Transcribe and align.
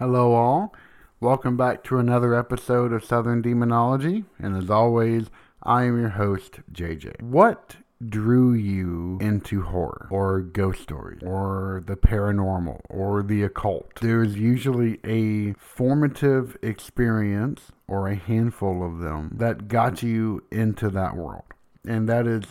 Hello 0.00 0.32
all. 0.32 0.72
Welcome 1.20 1.58
back 1.58 1.84
to 1.84 1.98
another 1.98 2.34
episode 2.34 2.90
of 2.90 3.04
Southern 3.04 3.42
Demonology. 3.42 4.24
And 4.38 4.56
as 4.56 4.70
always, 4.70 5.26
I 5.62 5.82
am 5.82 6.00
your 6.00 6.08
host, 6.08 6.60
JJ. 6.72 7.20
What 7.20 7.76
drew 8.08 8.54
you 8.54 9.18
into 9.20 9.60
horror 9.60 10.08
or 10.10 10.40
ghost 10.40 10.80
stories 10.80 11.22
or 11.22 11.82
the 11.86 11.96
paranormal 11.96 12.80
or 12.88 13.22
the 13.22 13.42
occult? 13.42 13.96
There's 14.00 14.38
usually 14.38 15.00
a 15.04 15.52
formative 15.58 16.56
experience 16.62 17.70
or 17.86 18.08
a 18.08 18.14
handful 18.14 18.82
of 18.82 19.00
them 19.00 19.34
that 19.36 19.68
got 19.68 20.02
you 20.02 20.42
into 20.50 20.88
that 20.88 21.14
world. 21.14 21.44
And 21.86 22.08
that 22.08 22.26
is 22.26 22.44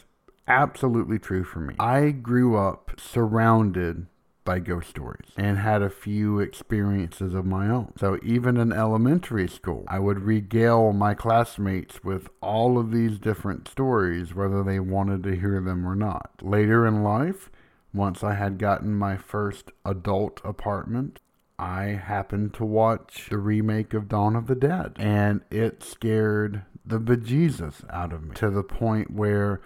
absolutely 0.48 1.18
true 1.18 1.44
for 1.44 1.62
me. 1.62 1.74
I 1.80 2.12
grew 2.12 2.56
up 2.56 2.92
surrounded 3.00 4.06
by 4.50 4.58
ghost 4.58 4.90
stories 4.90 5.30
and 5.38 5.60
had 5.60 5.84
a 5.84 5.92
few 5.92 6.40
experiences 6.40 7.36
of 7.36 7.46
my 7.46 7.70
own. 7.70 7.94
So 8.00 8.18
even 8.24 8.58
in 8.58 8.74
elementary 8.74 9.48
school, 9.48 9.84
I 9.88 10.00
would 10.00 10.22
regale 10.22 10.92
my 10.92 11.14
classmates 11.14 12.04
with 12.04 12.30
all 12.42 12.80
of 12.80 12.92
these 12.92 13.20
different 13.20 13.68
stories, 13.68 14.34
whether 14.34 14.64
they 14.64 14.80
wanted 14.80 15.22
to 15.22 15.36
hear 15.36 15.62
them 15.62 15.88
or 15.88 15.94
not. 15.94 16.32
Later 16.42 16.88
in 16.88 17.04
life, 17.04 17.52
once 17.94 18.24
I 18.24 18.34
had 18.34 18.58
gotten 18.58 18.96
my 18.96 19.18
first 19.18 19.72
adult 19.86 20.42
apartment, 20.44 21.20
I 21.60 21.84
happened 21.84 22.56
to 22.56 22.66
watch 22.66 23.28
the 23.30 23.38
remake 23.38 23.94
of 23.94 24.10
Dawn 24.10 24.36
of 24.36 24.48
the 24.48 24.56
Dead, 24.56 24.96
and 24.98 25.42
it 25.52 25.84
scared 25.84 26.64
the 26.84 27.00
bejesus 27.00 27.84
out 27.92 28.12
of 28.12 28.24
me 28.24 28.34
to 28.38 28.50
the 28.50 28.64
point 28.64 29.12
where 29.12 29.62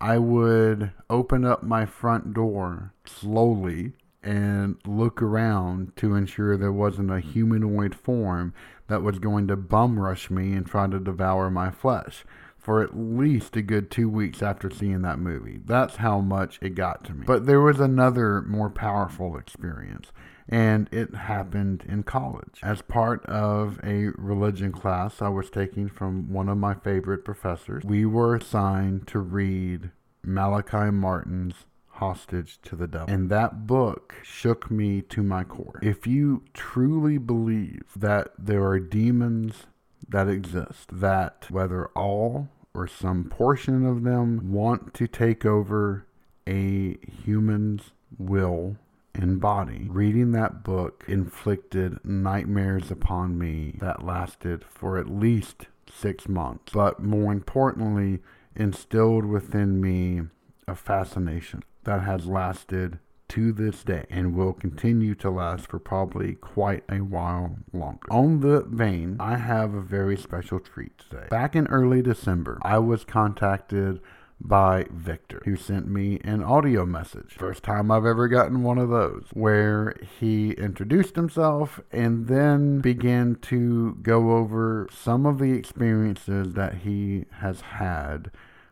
I 0.00 0.18
would 0.18 0.90
open 1.08 1.44
up 1.44 1.62
my 1.62 1.86
front 1.86 2.34
door 2.34 2.94
slowly 3.06 3.92
and 4.24 4.76
look 4.86 5.22
around 5.22 5.94
to 5.96 6.14
ensure 6.14 6.56
there 6.56 6.72
wasn't 6.72 7.10
a 7.10 7.14
mm-hmm. 7.14 7.30
humanoid 7.30 7.94
form 7.94 8.54
that 8.88 9.02
was 9.02 9.18
going 9.18 9.46
to 9.48 9.56
bum 9.56 9.98
rush 9.98 10.30
me 10.30 10.52
and 10.52 10.66
try 10.66 10.86
to 10.86 10.98
devour 10.98 11.50
my 11.50 11.70
flesh 11.70 12.24
for 12.64 12.82
at 12.82 12.96
least 12.96 13.56
a 13.56 13.62
good 13.62 13.90
two 13.90 14.08
weeks 14.08 14.42
after 14.42 14.70
seeing 14.70 15.02
that 15.02 15.18
movie. 15.18 15.60
That's 15.64 15.96
how 15.96 16.20
much 16.20 16.58
it 16.62 16.70
got 16.70 17.04
to 17.04 17.12
me. 17.12 17.24
But 17.26 17.44
there 17.44 17.60
was 17.60 17.78
another 17.78 18.40
more 18.40 18.70
powerful 18.70 19.36
experience, 19.36 20.10
and 20.48 20.88
it 20.90 21.14
happened 21.14 21.84
in 21.86 22.04
college. 22.04 22.60
As 22.62 22.80
part 22.80 23.24
of 23.26 23.78
a 23.84 24.08
religion 24.16 24.72
class 24.72 25.20
I 25.20 25.28
was 25.28 25.50
taking 25.50 25.90
from 25.90 26.32
one 26.32 26.48
of 26.48 26.56
my 26.56 26.72
favorite 26.72 27.22
professors, 27.22 27.84
we 27.84 28.06
were 28.06 28.34
assigned 28.34 29.06
to 29.08 29.18
read 29.18 29.90
Malachi 30.22 30.90
Martin's 30.90 31.66
hostage 31.94 32.58
to 32.62 32.76
the 32.76 32.88
devil. 32.88 33.12
And 33.12 33.30
that 33.30 33.66
book 33.66 34.14
shook 34.22 34.70
me 34.70 35.00
to 35.02 35.22
my 35.22 35.44
core. 35.44 35.78
If 35.82 36.06
you 36.06 36.42
truly 36.52 37.18
believe 37.18 37.84
that 37.96 38.32
there 38.38 38.64
are 38.64 38.80
demons 38.80 39.66
that 40.08 40.28
exist, 40.28 40.88
that 40.92 41.46
whether 41.50 41.86
all 41.88 42.48
or 42.74 42.88
some 42.88 43.24
portion 43.24 43.86
of 43.86 44.02
them 44.02 44.52
want 44.52 44.92
to 44.94 45.06
take 45.06 45.46
over 45.46 46.06
a 46.46 46.98
human's 47.24 47.92
will 48.18 48.76
and 49.14 49.40
body, 49.40 49.86
reading 49.88 50.32
that 50.32 50.64
book 50.64 51.04
inflicted 51.06 52.04
nightmares 52.04 52.90
upon 52.90 53.38
me 53.38 53.76
that 53.78 54.04
lasted 54.04 54.64
for 54.64 54.98
at 54.98 55.08
least 55.08 55.68
six 55.88 56.28
months. 56.28 56.72
But 56.72 57.00
more 57.00 57.32
importantly, 57.32 58.18
instilled 58.56 59.24
within 59.24 59.80
me 59.80 60.22
a 60.66 60.74
fascination 60.74 61.62
that 61.84 62.02
has 62.02 62.26
lasted 62.26 62.98
to 63.28 63.52
this 63.52 63.82
day 63.82 64.04
and 64.10 64.36
will 64.36 64.52
continue 64.52 65.14
to 65.14 65.30
last 65.30 65.66
for 65.66 65.78
probably 65.78 66.34
quite 66.34 66.84
a 66.88 66.98
while 66.98 67.56
longer. 67.72 68.06
On 68.10 68.40
the 68.40 68.62
vein, 68.62 69.16
I 69.18 69.36
have 69.36 69.74
a 69.74 69.80
very 69.80 70.16
special 70.16 70.60
treat 70.60 70.98
today. 70.98 71.26
Back 71.30 71.56
in 71.56 71.66
early 71.68 72.02
December, 72.02 72.58
I 72.62 72.78
was 72.78 73.04
contacted 73.04 74.00
by 74.40 74.86
Victor, 74.90 75.40
who 75.44 75.56
sent 75.56 75.88
me 75.88 76.20
an 76.22 76.42
audio 76.42 76.84
message. 76.84 77.34
First 77.38 77.62
time 77.62 77.90
I've 77.90 78.04
ever 78.04 78.28
gotten 78.28 78.62
one 78.62 78.78
of 78.78 78.90
those, 78.90 79.26
where 79.32 79.96
he 80.20 80.50
introduced 80.52 81.16
himself 81.16 81.80
and 81.90 82.26
then 82.26 82.80
began 82.80 83.36
to 83.42 83.94
go 84.02 84.32
over 84.32 84.88
some 84.92 85.24
of 85.24 85.38
the 85.38 85.52
experiences 85.52 86.52
that 86.54 86.78
he 86.78 87.24
has 87.38 87.62
had 87.62 88.30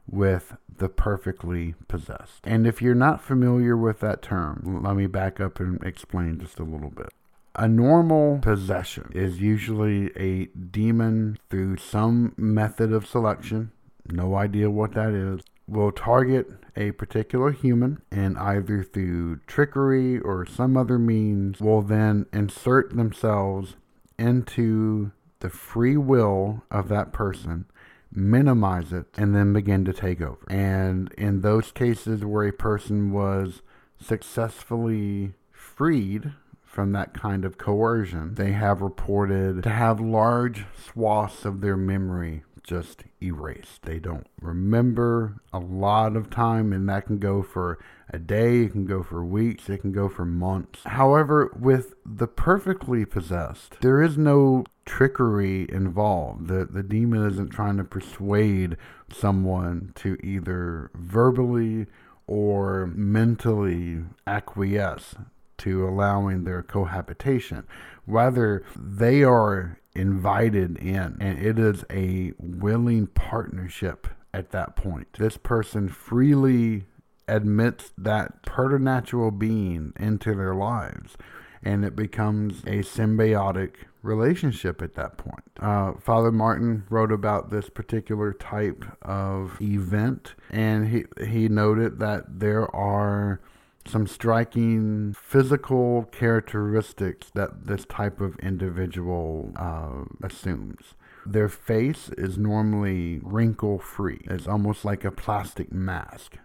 with 0.08 0.54
the 0.78 0.88
perfectly 0.88 1.74
possessed. 1.88 2.40
And 2.44 2.66
if 2.66 2.82
you're 2.82 2.94
not 2.94 3.22
familiar 3.22 3.76
with 3.76 4.00
that 4.00 4.22
term, 4.22 4.80
let 4.82 4.96
me 4.96 5.06
back 5.06 5.40
up 5.40 5.60
and 5.60 5.82
explain 5.82 6.38
just 6.38 6.58
a 6.58 6.64
little 6.64 6.90
bit. 6.90 7.08
A 7.54 7.68
normal 7.68 8.38
possession 8.38 9.10
is 9.14 9.40
usually 9.40 10.10
a 10.16 10.46
demon 10.46 11.38
through 11.50 11.76
some 11.76 12.32
method 12.36 12.92
of 12.92 13.06
selection, 13.06 13.72
no 14.10 14.34
idea 14.34 14.70
what 14.70 14.92
that 14.94 15.12
is, 15.12 15.42
will 15.68 15.92
target 15.92 16.50
a 16.76 16.92
particular 16.92 17.50
human 17.50 18.00
and 18.10 18.38
either 18.38 18.82
through 18.82 19.36
trickery 19.46 20.18
or 20.18 20.46
some 20.46 20.76
other 20.76 20.98
means 20.98 21.60
will 21.60 21.82
then 21.82 22.26
insert 22.32 22.96
themselves 22.96 23.76
into 24.18 25.12
the 25.40 25.50
free 25.50 25.96
will 25.96 26.62
of 26.70 26.88
that 26.88 27.12
person 27.12 27.66
minimize 28.14 28.92
it, 28.92 29.06
and 29.16 29.34
then 29.34 29.52
begin 29.52 29.84
to 29.84 29.92
take 29.92 30.20
over. 30.20 30.44
And 30.48 31.12
in 31.12 31.40
those 31.40 31.72
cases 31.72 32.24
where 32.24 32.46
a 32.46 32.52
person 32.52 33.12
was 33.12 33.62
successfully 34.00 35.34
freed 35.50 36.32
from 36.62 36.92
that 36.92 37.14
kind 37.14 37.44
of 37.44 37.58
coercion, 37.58 38.34
they 38.34 38.52
have 38.52 38.80
reported 38.80 39.62
to 39.62 39.70
have 39.70 40.00
large 40.00 40.64
swaths 40.76 41.44
of 41.44 41.60
their 41.60 41.76
memory 41.76 42.44
just 42.62 43.04
erased. 43.20 43.82
They 43.82 43.98
don't 43.98 44.26
remember 44.40 45.40
a 45.52 45.58
lot 45.58 46.16
of 46.16 46.30
time, 46.30 46.72
and 46.72 46.88
that 46.88 47.06
can 47.06 47.18
go 47.18 47.42
for 47.42 47.78
a 48.10 48.18
day, 48.18 48.62
it 48.62 48.72
can 48.72 48.86
go 48.86 49.02
for 49.02 49.24
weeks, 49.24 49.68
it 49.68 49.78
can 49.78 49.92
go 49.92 50.08
for 50.08 50.24
months. 50.24 50.80
However, 50.84 51.52
with 51.58 51.94
the 52.06 52.26
perfectly 52.26 53.04
possessed, 53.04 53.76
there 53.80 54.00
is 54.02 54.16
no 54.16 54.64
trickery 54.84 55.66
involved. 55.70 56.48
The 56.48 56.64
the 56.64 56.82
demon 56.82 57.26
isn't 57.26 57.50
trying 57.50 57.76
to 57.78 57.84
persuade 57.84 58.76
someone 59.12 59.92
to 59.96 60.16
either 60.22 60.90
verbally 60.94 61.86
or 62.26 62.86
mentally 62.94 64.04
acquiesce 64.26 65.14
to 65.58 65.86
allowing 65.86 66.44
their 66.44 66.62
cohabitation. 66.62 67.64
Rather, 68.06 68.64
they 68.76 69.22
are 69.22 69.78
invited 69.94 70.76
in, 70.78 71.16
and 71.20 71.38
it 71.38 71.58
is 71.58 71.84
a 71.90 72.32
willing 72.38 73.06
partnership 73.06 74.08
at 74.34 74.50
that 74.50 74.74
point. 74.74 75.12
This 75.18 75.36
person 75.36 75.88
freely 75.88 76.86
admits 77.28 77.92
that 77.96 78.42
preternatural 78.42 79.30
being 79.30 79.92
into 79.98 80.34
their 80.34 80.54
lives, 80.54 81.16
and 81.62 81.84
it 81.84 81.94
becomes 81.94 82.62
a 82.62 82.82
symbiotic 82.82 83.74
relationship 84.02 84.82
at 84.82 84.94
that 84.94 85.16
point. 85.16 85.44
Uh, 85.60 85.92
Father 85.94 86.32
Martin 86.32 86.84
wrote 86.90 87.12
about 87.12 87.50
this 87.50 87.68
particular 87.68 88.32
type 88.32 88.84
of 89.02 89.56
event, 89.60 90.34
and 90.50 90.88
he 90.88 91.04
he 91.24 91.48
noted 91.48 91.98
that 92.00 92.40
there 92.40 92.74
are 92.74 93.40
some 93.86 94.06
striking 94.06 95.14
physical 95.14 96.04
characteristics 96.12 97.30
that 97.34 97.66
this 97.66 97.84
type 97.84 98.20
of 98.20 98.38
individual 98.38 99.52
uh, 99.56 100.04
assumes. 100.24 100.94
Their 101.24 101.48
face 101.48 102.08
is 102.16 102.38
normally 102.38 103.20
wrinkle 103.22 103.78
free. 103.78 104.20
It's 104.24 104.46
almost 104.46 104.84
like 104.84 105.04
a 105.04 105.10
plastic 105.10 105.72
mask. 105.72 106.38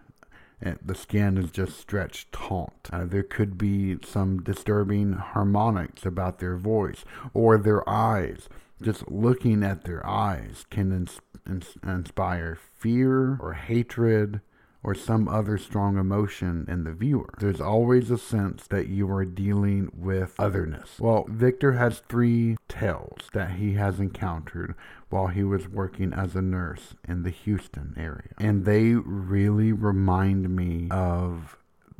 The 0.60 0.94
skin 0.94 1.38
is 1.38 1.50
just 1.50 1.78
stretched 1.78 2.32
taut. 2.32 2.88
Uh, 2.92 3.04
there 3.04 3.22
could 3.22 3.56
be 3.56 3.98
some 4.04 4.42
disturbing 4.42 5.12
harmonics 5.12 6.04
about 6.04 6.38
their 6.38 6.56
voice 6.56 7.04
or 7.32 7.58
their 7.58 7.88
eyes. 7.88 8.48
Just 8.82 9.08
looking 9.10 9.62
at 9.62 9.84
their 9.84 10.04
eyes 10.06 10.64
can 10.70 10.92
ins- 10.92 11.20
ins- 11.46 11.76
inspire 11.84 12.56
fear 12.56 13.38
or 13.40 13.54
hatred 13.54 14.40
or 14.82 14.94
some 14.94 15.28
other 15.28 15.58
strong 15.58 15.98
emotion 15.98 16.64
in 16.68 16.84
the 16.84 16.92
viewer. 16.92 17.28
There's 17.38 17.60
always 17.60 18.10
a 18.10 18.18
sense 18.18 18.66
that 18.68 18.86
you 18.86 19.10
are 19.10 19.24
dealing 19.24 19.90
with 19.92 20.34
otherness. 20.38 20.98
Well, 21.00 21.26
Victor 21.28 21.72
has 21.72 21.98
three 22.08 22.56
tales 22.68 23.28
that 23.32 23.52
he 23.52 23.74
has 23.74 23.98
encountered 23.98 24.74
while 25.10 25.28
he 25.28 25.42
was 25.42 25.68
working 25.68 26.12
as 26.12 26.34
a 26.34 26.42
nurse 26.42 26.94
in 27.06 27.22
the 27.22 27.30
Houston 27.30 27.94
area. 27.96 28.34
And 28.38 28.64
they 28.64 28.92
really 28.94 29.72
remind 29.72 30.54
me 30.54 30.88
of 30.90 31.56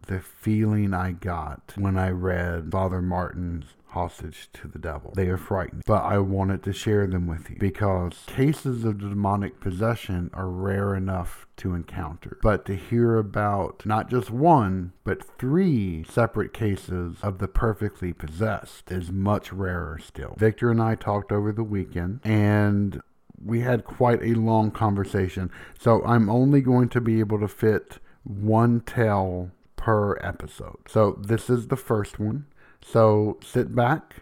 the 0.06 0.20
feeling 0.20 0.94
I 0.94 1.12
got 1.12 1.74
when 1.76 1.98
I 1.98 2.10
read 2.10 2.70
Father 2.72 3.02
Martin's 3.02 3.66
hostage 3.90 4.48
to 4.54 4.68
the 4.68 4.78
devil. 4.78 5.12
They 5.14 5.28
are 5.28 5.36
frightening, 5.36 5.82
but 5.86 6.02
I 6.02 6.18
wanted 6.18 6.62
to 6.64 6.72
share 6.72 7.06
them 7.06 7.26
with 7.26 7.50
you 7.50 7.56
because 7.58 8.24
cases 8.26 8.84
of 8.84 8.98
demonic 8.98 9.60
possession 9.60 10.30
are 10.34 10.48
rare 10.48 10.94
enough 10.94 11.46
to 11.58 11.74
encounter. 11.74 12.38
But 12.42 12.64
to 12.66 12.76
hear 12.76 13.16
about 13.16 13.84
not 13.84 14.10
just 14.10 14.30
one, 14.30 14.92
but 15.04 15.24
three 15.38 16.04
separate 16.04 16.52
cases 16.52 17.16
of 17.22 17.38
the 17.38 17.48
perfectly 17.48 18.12
possessed 18.12 18.90
is 18.90 19.10
much 19.10 19.52
rarer 19.52 19.98
still. 19.98 20.34
Victor 20.38 20.70
and 20.70 20.82
I 20.82 20.94
talked 20.94 21.32
over 21.32 21.52
the 21.52 21.64
weekend 21.64 22.20
and 22.24 23.00
we 23.44 23.60
had 23.60 23.84
quite 23.84 24.22
a 24.22 24.34
long 24.34 24.70
conversation. 24.70 25.50
So 25.78 26.04
I'm 26.04 26.28
only 26.28 26.60
going 26.60 26.88
to 26.90 27.00
be 27.00 27.20
able 27.20 27.38
to 27.40 27.48
fit 27.48 27.98
one 28.24 28.80
tale 28.80 29.50
per 29.76 30.18
episode. 30.20 30.78
So 30.88 31.18
this 31.20 31.48
is 31.48 31.68
the 31.68 31.76
first 31.76 32.18
one. 32.18 32.46
So 32.82 33.38
sit 33.44 33.74
back, 33.74 34.16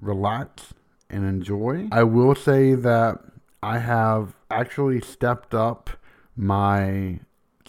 relax, 0.00 0.74
and 1.10 1.24
enjoy. 1.24 1.88
I 1.92 2.04
will 2.04 2.34
say 2.34 2.74
that 2.74 3.18
I 3.62 3.78
have 3.78 4.34
actually 4.50 5.00
stepped 5.00 5.54
up 5.54 5.90
my 6.36 7.20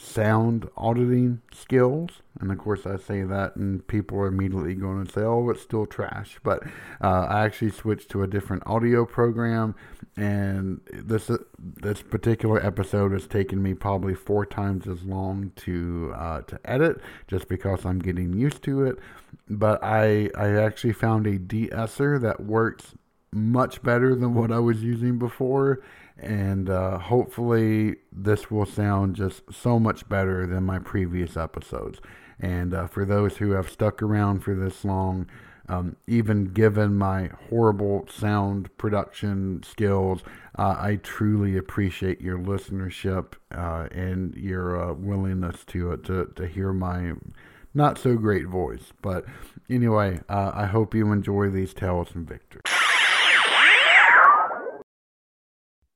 sound 0.04 0.70
auditing 0.76 1.42
skills. 1.54 2.22
And 2.40 2.52
of 2.52 2.58
course, 2.58 2.86
I 2.86 2.98
say 2.98 3.24
that, 3.24 3.56
and 3.56 3.86
people 3.88 4.18
are 4.20 4.28
immediately 4.28 4.74
going 4.74 5.06
to 5.06 5.12
say, 5.12 5.22
oh, 5.22 5.50
it's 5.50 5.62
still 5.62 5.86
trash. 5.86 6.40
But 6.44 6.64
uh, 7.02 7.28
I 7.30 7.46
actually 7.46 7.72
switched 7.72 8.10
to 8.10 8.24
a 8.24 8.28
different 8.28 8.64
audio 8.66 9.06
program, 9.06 9.76
and 10.18 10.82
this 10.92 11.30
uh, 11.30 11.38
this 11.58 12.02
particular 12.02 12.64
episode 12.66 13.12
has 13.14 13.28
taken 13.28 13.62
me 13.62 13.74
probably 13.74 14.16
four 14.16 14.46
times 14.46 14.88
as 14.88 15.04
long 15.04 15.52
to 15.58 16.14
uh, 16.16 16.42
to 16.42 16.60
edit, 16.66 17.02
just 17.28 17.48
because 17.48 17.86
I'm 17.86 18.00
getting 18.00 18.34
used 18.34 18.64
to 18.64 18.84
it. 18.84 19.00
But 19.50 19.84
I 19.84 20.30
I 20.36 20.50
actually 20.50 20.94
found 20.94 21.28
a 21.28 21.38
de-esser 21.38 22.20
that 22.20 22.44
works 22.44 22.96
much 23.34 23.82
better 23.84 24.16
than 24.16 24.34
what 24.34 24.52
I 24.52 24.60
was 24.60 24.84
using 24.84 25.18
before 25.18 25.82
and 26.18 26.70
uh, 26.70 27.00
hopefully 27.00 27.96
this 28.12 28.52
will 28.52 28.66
sound 28.66 29.16
just 29.16 29.42
so 29.52 29.80
much 29.80 30.08
better 30.08 30.46
than 30.46 30.64
my 30.64 30.80
previous 30.80 31.36
episodes. 31.36 32.00
And 32.40 32.74
uh, 32.74 32.88
for 32.88 33.06
those 33.06 33.38
who 33.38 33.52
have 33.52 33.70
stuck 33.70 34.02
around 34.02 34.42
for 34.42 34.54
this 34.54 34.86
long, 34.86 35.28
um, 35.70 35.96
even 36.08 36.46
given 36.46 36.98
my 36.98 37.30
horrible 37.50 38.06
sound 38.12 38.76
production 38.78 39.64
skills, 39.64 40.22
uh, 40.58 40.76
I 40.78 41.00
truly 41.02 41.58
appreciate 41.58 42.22
your 42.22 42.38
listenership 42.38 43.34
uh, 43.56 43.88
and 43.92 44.36
your 44.36 44.80
uh, 44.82 44.94
willingness 44.94 45.64
to, 45.68 45.94
uh, 45.94 45.98
to 45.98 46.26
to 46.36 46.48
hear 46.48 46.74
my 46.74 47.14
not 47.74 47.98
so 47.98 48.18
great 48.18 48.46
voice. 48.46 48.92
But 49.02 49.26
anyway, 49.70 50.20
I 50.28 50.66
hope 50.66 50.94
you 50.94 51.12
enjoy 51.12 51.50
these 51.50 51.74
tales 51.74 52.10
from 52.10 52.26
Victor. 52.26 52.62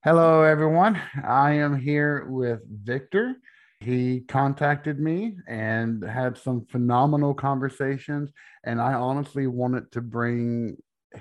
Hello, 0.08 0.42
everyone. 0.42 0.98
I 1.22 1.56
am 1.56 1.78
here 1.78 2.28
with 2.30 2.62
Victor. 2.66 3.36
He 3.82 4.22
contacted 4.22 5.02
me 5.02 5.36
and 5.50 6.02
had 6.02 6.38
some 6.38 6.66
phenomenal 6.72 7.34
conversations. 7.34 8.32
And 8.64 8.80
I 8.80 8.94
honestly 8.94 9.48
wanted 9.48 9.92
to 9.92 10.02
bring 10.02 10.78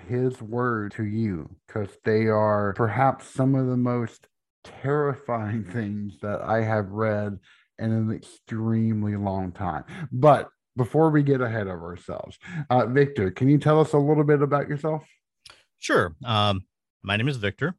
his 0.06 0.40
word 0.40 0.92
to 0.92 1.04
you 1.04 1.50
because 1.66 1.88
they 2.04 2.26
are 2.26 2.74
perhaps 2.74 3.28
some 3.28 3.56
of 3.56 3.66
the 3.66 3.76
most 3.76 4.28
terrifying 4.62 5.64
things 5.72 6.20
that 6.22 6.42
I 6.42 6.62
have 6.62 6.90
read 6.90 7.40
in 7.80 7.90
an 7.90 8.12
extremely 8.12 9.16
long 9.16 9.50
time. 9.50 9.82
But 10.12 10.48
before 10.76 11.10
we 11.10 11.24
get 11.24 11.40
ahead 11.40 11.66
of 11.66 11.82
ourselves, 11.82 12.38
uh, 12.70 12.86
Victor, 12.86 13.32
can 13.32 13.48
you 13.48 13.58
tell 13.58 13.80
us 13.80 13.94
a 13.94 13.98
little 13.98 14.22
bit 14.22 14.42
about 14.42 14.68
yourself? 14.68 15.02
Sure. 15.80 16.14
Um, 16.24 16.66
my 17.02 17.16
name 17.16 17.26
is 17.26 17.36
Victor. 17.36 17.74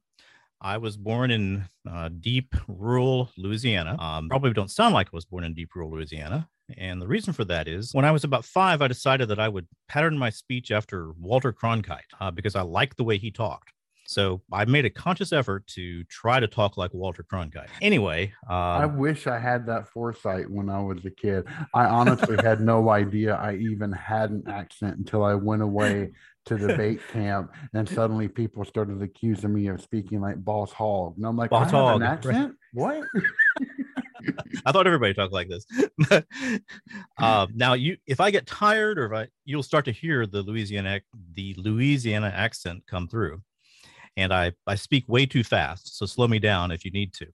I 0.61 0.77
was 0.77 0.97
born 0.97 1.31
in 1.31 1.65
uh, 1.89 2.09
deep 2.19 2.55
rural 2.67 3.29
Louisiana. 3.37 3.95
Um, 3.99 4.27
probably 4.27 4.53
don't 4.53 4.71
sound 4.71 4.93
like 4.93 5.07
I 5.07 5.15
was 5.15 5.25
born 5.25 5.43
in 5.43 5.53
deep 5.53 5.75
rural 5.75 5.91
Louisiana. 5.91 6.49
And 6.77 7.01
the 7.01 7.07
reason 7.07 7.31
for 7.33 7.45
that 7.45 7.67
is 7.67 7.93
when 7.93 8.05
I 8.05 8.11
was 8.11 8.23
about 8.23 8.43
five, 8.43 8.81
I 8.81 8.87
decided 8.87 9.29
that 9.29 9.39
I 9.39 9.47
would 9.47 9.67
pattern 9.87 10.17
my 10.17 10.29
speech 10.29 10.71
after 10.71 11.11
Walter 11.13 11.53
Cronkite 11.53 12.01
uh, 12.19 12.31
because 12.31 12.55
I 12.55 12.61
liked 12.61 12.97
the 12.97 13.03
way 13.03 13.17
he 13.17 13.31
talked. 13.31 13.71
So 14.07 14.41
I 14.53 14.63
made 14.63 14.85
a 14.85 14.89
conscious 14.89 15.33
effort 15.33 15.67
to 15.67 16.03
try 16.05 16.39
to 16.39 16.47
talk 16.47 16.77
like 16.77 16.93
Walter 16.93 17.23
Cronkite. 17.23 17.67
Anyway, 17.81 18.31
uh, 18.49 18.53
I 18.53 18.85
wish 18.85 19.27
I 19.27 19.37
had 19.37 19.65
that 19.67 19.89
foresight 19.89 20.49
when 20.49 20.69
I 20.69 20.81
was 20.81 21.03
a 21.03 21.11
kid. 21.11 21.45
I 21.73 21.85
honestly 21.85 22.37
had 22.41 22.61
no 22.61 22.89
idea 22.89 23.35
I 23.35 23.55
even 23.55 23.91
had 23.91 24.29
an 24.29 24.43
accent 24.47 24.97
until 24.97 25.25
I 25.25 25.35
went 25.35 25.61
away 25.61 26.11
to 26.45 26.57
debate 26.57 27.01
camp, 27.11 27.53
and 27.73 27.87
suddenly 27.87 28.29
people 28.29 28.63
started 28.63 29.01
accusing 29.01 29.53
me 29.53 29.67
of 29.67 29.81
speaking 29.81 30.21
like 30.21 30.43
Boss 30.43 30.71
Hogg, 30.71 31.17
and 31.17 31.25
I'm 31.25 31.35
like, 31.35 31.49
Boss 31.49 31.71
Hogg, 31.71 31.97
an 31.97 32.03
accent? 32.03 32.55
Right. 32.73 33.03
What? 33.11 33.25
I 34.65 34.71
thought 34.71 34.87
everybody 34.87 35.13
talked 35.13 35.33
like 35.33 35.49
this. 35.49 35.65
uh, 37.19 37.47
now, 37.53 37.73
you, 37.73 37.97
if 38.05 38.19
I 38.21 38.31
get 38.31 38.45
tired, 38.45 38.99
or 38.99 39.05
if 39.05 39.11
I, 39.11 39.27
you'll 39.45 39.63
start 39.63 39.85
to 39.85 39.91
hear 39.91 40.25
the 40.25 40.41
Louisiana, 40.41 41.01
the 41.33 41.55
Louisiana 41.57 42.31
accent 42.33 42.83
come 42.87 43.07
through, 43.07 43.41
and 44.17 44.33
I, 44.33 44.51
I 44.65 44.75
speak 44.75 45.05
way 45.07 45.25
too 45.25 45.43
fast. 45.43 45.97
So 45.97 46.05
slow 46.05 46.27
me 46.27 46.39
down 46.39 46.71
if 46.71 46.83
you 46.83 46.91
need 46.91 47.13
to. 47.13 47.27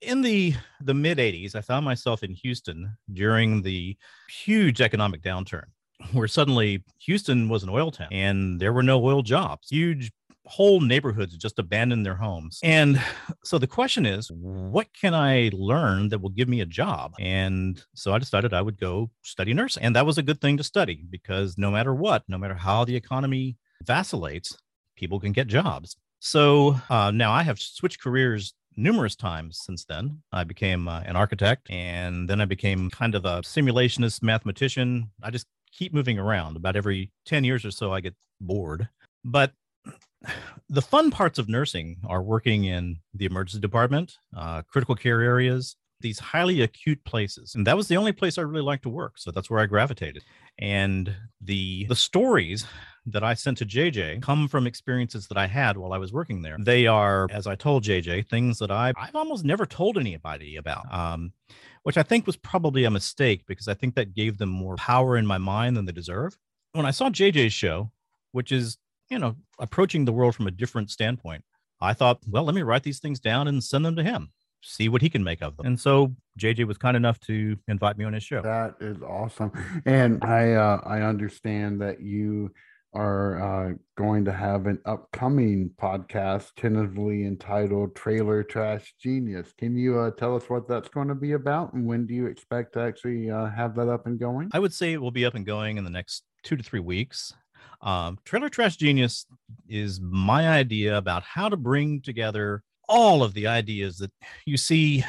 In 0.00 0.22
the 0.22 0.54
the 0.80 0.94
mid 0.94 1.18
'80s, 1.18 1.54
I 1.54 1.60
found 1.60 1.84
myself 1.84 2.22
in 2.22 2.32
Houston 2.32 2.96
during 3.12 3.62
the 3.62 3.96
huge 4.28 4.80
economic 4.80 5.22
downturn 5.22 5.66
where 6.12 6.28
suddenly 6.28 6.82
Houston 7.00 7.48
was 7.48 7.62
an 7.62 7.68
oil 7.68 7.90
town 7.90 8.08
and 8.10 8.58
there 8.58 8.72
were 8.72 8.82
no 8.82 9.04
oil 9.04 9.22
jobs. 9.22 9.68
Huge 9.68 10.10
whole 10.46 10.80
neighborhoods 10.80 11.36
just 11.36 11.58
abandoned 11.58 12.04
their 12.04 12.16
homes. 12.16 12.58
And 12.64 13.00
so 13.44 13.58
the 13.58 13.66
question 13.66 14.04
is, 14.04 14.30
what 14.32 14.88
can 14.98 15.14
I 15.14 15.50
learn 15.52 16.08
that 16.08 16.20
will 16.20 16.30
give 16.30 16.48
me 16.48 16.60
a 16.60 16.66
job? 16.66 17.12
And 17.20 17.82
so 17.94 18.12
I 18.12 18.18
decided 18.18 18.52
I 18.52 18.62
would 18.62 18.80
go 18.80 19.10
study 19.22 19.54
nursing. 19.54 19.82
And 19.84 19.94
that 19.94 20.06
was 20.06 20.18
a 20.18 20.22
good 20.22 20.40
thing 20.40 20.56
to 20.56 20.64
study 20.64 21.04
because 21.08 21.56
no 21.56 21.70
matter 21.70 21.94
what, 21.94 22.24
no 22.26 22.38
matter 22.38 22.54
how 22.54 22.84
the 22.84 22.96
economy 22.96 23.58
vacillates, 23.84 24.56
people 25.00 25.18
can 25.18 25.32
get 25.32 25.48
jobs. 25.48 25.96
So 26.20 26.76
uh, 26.90 27.10
now 27.10 27.32
I 27.32 27.42
have 27.42 27.58
switched 27.58 28.02
careers 28.02 28.54
numerous 28.76 29.16
times 29.16 29.58
since 29.64 29.84
then. 29.84 30.22
I 30.30 30.44
became 30.44 30.86
uh, 30.86 31.00
an 31.00 31.16
architect 31.16 31.68
and 31.70 32.28
then 32.28 32.40
I 32.40 32.44
became 32.44 32.90
kind 32.90 33.14
of 33.14 33.24
a 33.24 33.40
simulationist 33.40 34.22
mathematician. 34.22 35.10
I 35.22 35.30
just 35.30 35.46
keep 35.72 35.94
moving 35.94 36.18
around. 36.18 36.56
About 36.56 36.76
every 36.76 37.10
10 37.24 37.44
years 37.44 37.64
or 37.64 37.70
so, 37.70 37.92
I 37.92 38.00
get 38.00 38.14
bored. 38.40 38.88
But 39.24 39.52
the 40.68 40.82
fun 40.82 41.10
parts 41.10 41.38
of 41.38 41.48
nursing 41.48 41.96
are 42.06 42.22
working 42.22 42.64
in 42.64 42.98
the 43.14 43.24
emergency 43.24 43.60
department, 43.60 44.18
uh, 44.36 44.62
critical 44.62 44.94
care 44.94 45.22
areas, 45.22 45.76
these 46.00 46.18
highly 46.18 46.62
acute 46.62 47.02
places. 47.04 47.54
And 47.54 47.66
that 47.66 47.76
was 47.76 47.88
the 47.88 47.96
only 47.96 48.12
place 48.12 48.38
I 48.38 48.42
really 48.42 48.62
liked 48.62 48.82
to 48.84 48.88
work. 48.88 49.18
So 49.18 49.30
that's 49.30 49.50
where 49.50 49.60
I 49.60 49.66
gravitated. 49.66 50.24
And 50.58 51.14
the 51.40 51.86
the 51.88 51.96
stories 51.96 52.66
that 53.06 53.24
I 53.24 53.34
sent 53.34 53.58
to 53.58 53.66
JJ 53.66 54.22
come 54.22 54.48
from 54.48 54.66
experiences 54.66 55.26
that 55.28 55.38
I 55.38 55.46
had 55.46 55.76
while 55.76 55.92
I 55.92 55.98
was 55.98 56.12
working 56.12 56.42
there. 56.42 56.56
They 56.60 56.86
are, 56.86 57.26
as 57.30 57.46
I 57.46 57.54
told 57.54 57.82
JJ, 57.84 58.28
things 58.28 58.58
that 58.58 58.70
I, 58.70 58.92
I've 58.96 59.16
almost 59.16 59.44
never 59.44 59.64
told 59.66 59.96
anybody 59.96 60.56
about, 60.56 60.92
um, 60.92 61.32
which 61.82 61.96
I 61.96 62.02
think 62.02 62.26
was 62.26 62.36
probably 62.36 62.84
a 62.84 62.90
mistake 62.90 63.44
because 63.46 63.68
I 63.68 63.74
think 63.74 63.94
that 63.94 64.14
gave 64.14 64.38
them 64.38 64.50
more 64.50 64.76
power 64.76 65.16
in 65.16 65.26
my 65.26 65.38
mind 65.38 65.76
than 65.76 65.86
they 65.86 65.92
deserve. 65.92 66.36
When 66.72 66.86
I 66.86 66.90
saw 66.90 67.08
JJ's 67.08 67.54
show, 67.54 67.90
which 68.32 68.52
is, 68.52 68.76
you 69.08 69.18
know, 69.18 69.36
approaching 69.58 70.04
the 70.04 70.12
world 70.12 70.36
from 70.36 70.46
a 70.46 70.52
different 70.52 70.90
standpoint, 70.90 71.42
I 71.80 71.94
thought, 71.94 72.20
well, 72.28 72.44
let 72.44 72.54
me 72.54 72.62
write 72.62 72.82
these 72.82 73.00
things 73.00 73.18
down 73.18 73.48
and 73.48 73.64
send 73.64 73.84
them 73.84 73.96
to 73.96 74.04
him 74.04 74.30
see 74.62 74.88
what 74.88 75.02
he 75.02 75.10
can 75.10 75.24
make 75.24 75.42
of 75.42 75.56
them. 75.56 75.66
And 75.66 75.80
so 75.80 76.14
JJ 76.38 76.66
was 76.66 76.78
kind 76.78 76.96
enough 76.96 77.18
to 77.20 77.56
invite 77.68 77.98
me 77.98 78.04
on 78.04 78.12
his 78.12 78.22
show. 78.22 78.42
That 78.42 78.74
is 78.80 79.02
awesome. 79.02 79.52
And 79.86 80.22
I 80.24 80.52
uh, 80.52 80.80
I 80.84 81.02
understand 81.02 81.80
that 81.80 82.00
you 82.00 82.52
are 82.92 83.40
uh, 83.40 83.74
going 83.96 84.24
to 84.24 84.32
have 84.32 84.66
an 84.66 84.78
upcoming 84.84 85.70
podcast 85.80 86.50
tentatively 86.56 87.24
entitled 87.24 87.94
Trailer 87.94 88.42
Trash 88.42 88.94
Genius. 89.00 89.52
Can 89.56 89.76
you 89.76 89.98
uh, 89.98 90.10
tell 90.10 90.34
us 90.34 90.50
what 90.50 90.66
that's 90.66 90.88
going 90.88 91.08
to 91.08 91.14
be 91.14 91.32
about 91.32 91.72
and 91.72 91.86
when 91.86 92.06
do 92.06 92.14
you 92.14 92.26
expect 92.26 92.72
to 92.72 92.80
actually 92.80 93.30
uh, 93.30 93.46
have 93.46 93.76
that 93.76 93.88
up 93.88 94.06
and 94.06 94.18
going? 94.18 94.50
I 94.52 94.58
would 94.58 94.74
say 94.74 94.92
it 94.92 95.00
will 95.00 95.12
be 95.12 95.24
up 95.24 95.34
and 95.34 95.46
going 95.46 95.76
in 95.76 95.84
the 95.84 95.90
next 95.90 96.24
two 96.42 96.56
to 96.56 96.62
three 96.62 96.80
weeks. 96.80 97.32
Um, 97.80 98.18
Trailer 98.24 98.48
Trash 98.48 98.76
Genius 98.76 99.26
is 99.68 100.00
my 100.00 100.48
idea 100.48 100.96
about 100.98 101.22
how 101.22 101.48
to 101.48 101.56
bring 101.56 102.00
together 102.00 102.62
all 102.90 103.22
of 103.22 103.32
the 103.32 103.46
ideas 103.46 103.98
that 103.98 104.10
you 104.44 104.56
see 104.56 105.04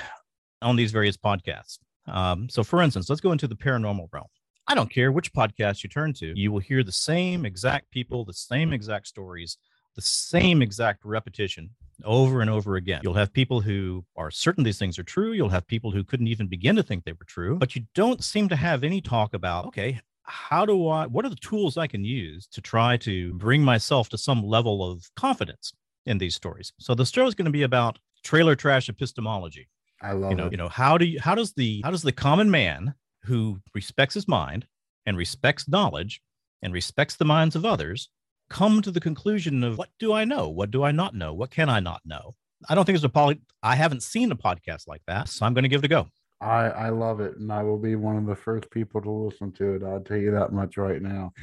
on 0.62 0.76
these 0.76 0.92
various 0.92 1.18
podcasts. 1.18 1.80
Um, 2.08 2.48
so, 2.48 2.64
for 2.64 2.82
instance, 2.82 3.10
let's 3.10 3.22
go 3.22 3.32
into 3.32 3.48
the 3.48 3.56
paranormal 3.56 4.08
realm. 4.14 4.28
I 4.68 4.76
don't 4.76 4.90
care 4.90 5.12
which 5.12 5.34
podcast 5.34 5.84
you 5.84 5.90
turn 5.90 6.14
to, 6.14 6.34
you 6.36 6.52
will 6.52 6.60
hear 6.60 6.84
the 6.84 6.92
same 6.92 7.46
exact 7.46 7.90
people, 7.92 8.24
the 8.24 8.34
same 8.34 8.72
exact 8.72 9.08
stories, 9.08 9.58
the 9.96 10.02
same 10.02 10.62
exact 10.62 11.04
repetition 11.04 11.72
over 12.06 12.42
and 12.42 12.50
over 12.50 12.76
again. 12.76 13.02
You'll 13.04 13.16
have 13.16 13.34
people 13.34 13.62
who 13.62 14.06
are 14.16 14.32
certain 14.32 14.64
these 14.64 14.80
things 14.80 14.98
are 14.98 15.04
true. 15.04 15.34
You'll 15.34 15.50
have 15.50 15.68
people 15.68 15.92
who 15.92 16.04
couldn't 16.04 16.28
even 16.28 16.48
begin 16.48 16.76
to 16.76 16.84
think 16.84 17.04
they 17.04 17.12
were 17.12 17.26
true, 17.26 17.58
but 17.58 17.76
you 17.76 17.84
don't 17.96 18.24
seem 18.24 18.48
to 18.50 18.56
have 18.56 18.84
any 18.84 19.02
talk 19.02 19.34
about, 19.34 19.66
okay, 19.68 20.00
how 20.24 20.66
do 20.66 20.88
I, 20.88 21.08
what 21.08 21.26
are 21.26 21.30
the 21.30 21.36
tools 21.36 21.78
I 21.78 21.88
can 21.88 22.06
use 22.06 22.48
to 22.48 22.62
try 22.62 22.98
to 22.98 23.34
bring 23.34 23.64
myself 23.64 24.10
to 24.10 24.18
some 24.18 24.44
level 24.44 24.90
of 24.90 25.10
confidence 25.16 25.74
in 26.06 26.18
these 26.18 26.36
stories? 26.36 26.74
So 26.80 26.96
the 26.96 27.06
story 27.06 27.28
is 27.28 27.36
going 27.36 27.46
to 27.46 27.52
be 27.52 27.64
about 27.64 28.00
trailer 28.24 28.56
trash 28.56 28.90
epistemology. 28.90 29.68
I 30.02 30.14
love 30.14 30.32
you 30.32 30.38
know, 30.38 30.48
it. 30.48 30.52
you 30.52 30.58
know, 30.58 30.70
how 30.70 30.98
do 30.98 31.06
you, 31.06 31.20
how 31.20 31.36
does 31.36 31.54
the, 31.54 31.82
how 31.84 31.92
does 31.92 32.02
the 32.02 32.12
common 32.12 32.50
man 32.50 32.96
who 33.24 33.60
respects 33.76 34.16
his 34.16 34.28
mind 34.28 34.66
and 35.06 35.18
respects 35.18 35.68
knowledge 35.68 36.22
and 36.62 36.74
respects 36.74 37.16
the 37.16 37.26
minds 37.26 37.56
of 37.56 37.66
others 37.66 38.10
come 38.50 38.82
to 38.82 38.92
the 38.92 39.00
conclusion 39.00 39.64
of 39.64 39.78
what 39.78 39.90
do 40.00 40.14
I 40.14 40.26
know? 40.26 40.50
What 40.50 40.72
do 40.72 40.84
I 40.84 40.92
not 40.92 41.16
know? 41.16 41.34
What 41.34 41.52
can 41.52 41.70
I 41.70 41.80
not 41.80 42.02
know? 42.06 42.36
I 42.70 42.76
don't 42.76 42.86
think 42.86 42.96
there's 42.96 43.04
a 43.04 43.10
poly. 43.10 43.42
I 43.64 43.76
haven't 43.76 44.04
seen 44.04 44.32
a 44.32 44.36
podcast 44.36 44.88
like 44.88 45.02
that, 45.08 45.30
so 45.30 45.46
I'm 45.46 45.54
going 45.54 45.64
to 45.64 45.70
give 45.70 45.84
it 45.84 45.86
a 45.86 45.88
go. 45.88 46.08
I, 46.42 46.66
I 46.70 46.90
love 46.90 47.20
it, 47.20 47.38
and 47.38 47.52
I 47.52 47.64
will 47.64 47.78
be 47.78 47.96
one 47.96 48.18
of 48.18 48.26
the 48.26 48.36
first 48.36 48.70
people 48.72 49.02
to 49.02 49.10
listen 49.10 49.52
to 49.54 49.76
it. 49.76 49.84
I'll 49.84 50.02
tell 50.02 50.18
you 50.18 50.32
that 50.32 50.52
much 50.52 50.78
right 50.78 51.02
now. 51.02 51.34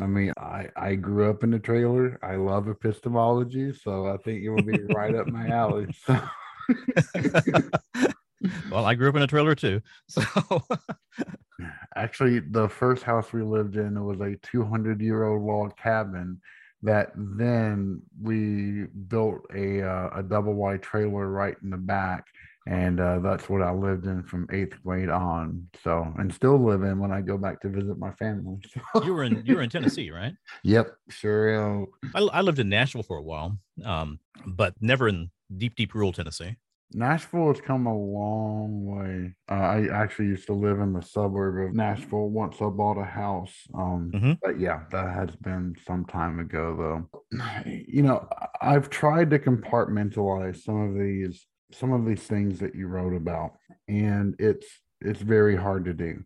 I 0.00 0.06
mean, 0.06 0.32
I, 0.38 0.68
I 0.76 0.94
grew 0.94 1.28
up 1.30 1.44
in 1.44 1.54
a 1.54 1.58
trailer. 1.58 2.18
I 2.22 2.36
love 2.36 2.68
epistemology, 2.68 3.72
so 3.72 4.06
I 4.06 4.16
think 4.18 4.42
it 4.42 4.50
will 4.50 4.62
be 4.62 4.82
right 4.94 5.14
up 5.14 5.26
my 5.28 5.48
alley. 5.48 5.86
So. 6.06 6.18
well, 8.70 8.86
I 8.86 8.94
grew 8.94 9.08
up 9.08 9.16
in 9.16 9.22
a 9.22 9.26
trailer 9.26 9.54
too. 9.54 9.80
So 10.08 10.62
actually, 11.96 12.40
the 12.40 12.68
first 12.68 13.02
house 13.02 13.32
we 13.32 13.42
lived 13.42 13.76
in 13.76 14.02
was 14.04 14.20
a 14.20 14.36
200 14.42 15.00
year 15.00 15.24
old 15.24 15.42
log 15.42 15.76
cabin 15.76 16.40
that 16.82 17.12
then 17.14 18.02
we 18.20 18.86
built 19.08 19.42
a 19.54 19.82
uh, 19.82 20.10
a 20.14 20.22
double 20.22 20.54
wide 20.54 20.82
trailer 20.82 21.28
right 21.28 21.56
in 21.62 21.70
the 21.70 21.76
back 21.76 22.26
and 22.66 23.00
uh, 23.00 23.18
that's 23.18 23.48
what 23.48 23.62
I 23.62 23.72
lived 23.72 24.06
in 24.06 24.22
from 24.22 24.46
eighth 24.52 24.82
grade 24.82 25.08
on. 25.08 25.68
So, 25.82 26.12
and 26.18 26.32
still 26.32 26.62
live 26.62 26.82
in 26.82 26.98
when 26.98 27.12
I 27.12 27.20
go 27.20 27.36
back 27.36 27.60
to 27.62 27.68
visit 27.68 27.98
my 27.98 28.12
family. 28.12 28.58
you 29.04 29.12
were 29.12 29.24
in 29.24 29.42
you 29.44 29.56
were 29.56 29.62
in 29.62 29.70
Tennessee, 29.70 30.10
right? 30.10 30.34
Yep, 30.64 30.94
sure. 31.08 31.86
I, 32.14 32.20
I 32.20 32.40
lived 32.40 32.58
in 32.58 32.68
Nashville 32.68 33.02
for 33.02 33.16
a 33.16 33.22
while, 33.22 33.58
um, 33.84 34.20
but 34.46 34.74
never 34.80 35.08
in 35.08 35.30
deep, 35.56 35.74
deep 35.74 35.94
rural 35.94 36.12
Tennessee. 36.12 36.56
Nashville 36.94 37.48
has 37.48 37.60
come 37.60 37.86
a 37.86 37.96
long 37.96 38.84
way. 38.84 39.34
Uh, 39.50 39.54
I 39.54 39.88
actually 39.92 40.26
used 40.26 40.46
to 40.46 40.52
live 40.52 40.80
in 40.80 40.92
the 40.92 41.02
suburb 41.02 41.68
of 41.68 41.74
Nashville 41.74 42.28
once 42.28 42.56
I 42.60 42.66
bought 42.66 42.98
a 42.98 43.04
house. 43.04 43.54
Um, 43.74 44.10
mm-hmm. 44.14 44.32
But 44.42 44.60
yeah, 44.60 44.82
that 44.90 45.14
has 45.14 45.34
been 45.36 45.74
some 45.86 46.04
time 46.04 46.38
ago, 46.38 47.08
though. 47.32 47.38
You 47.64 48.02
know, 48.02 48.28
I've 48.60 48.90
tried 48.90 49.30
to 49.30 49.38
compartmentalize 49.38 50.62
some 50.62 50.80
of 50.80 50.98
these 50.98 51.46
some 51.74 51.92
of 51.92 52.06
these 52.06 52.22
things 52.22 52.58
that 52.60 52.74
you 52.74 52.86
wrote 52.86 53.14
about, 53.14 53.52
and 53.88 54.34
it's 54.38 54.66
it's 55.00 55.20
very 55.20 55.56
hard 55.56 55.84
to 55.86 55.94
do. 55.94 56.22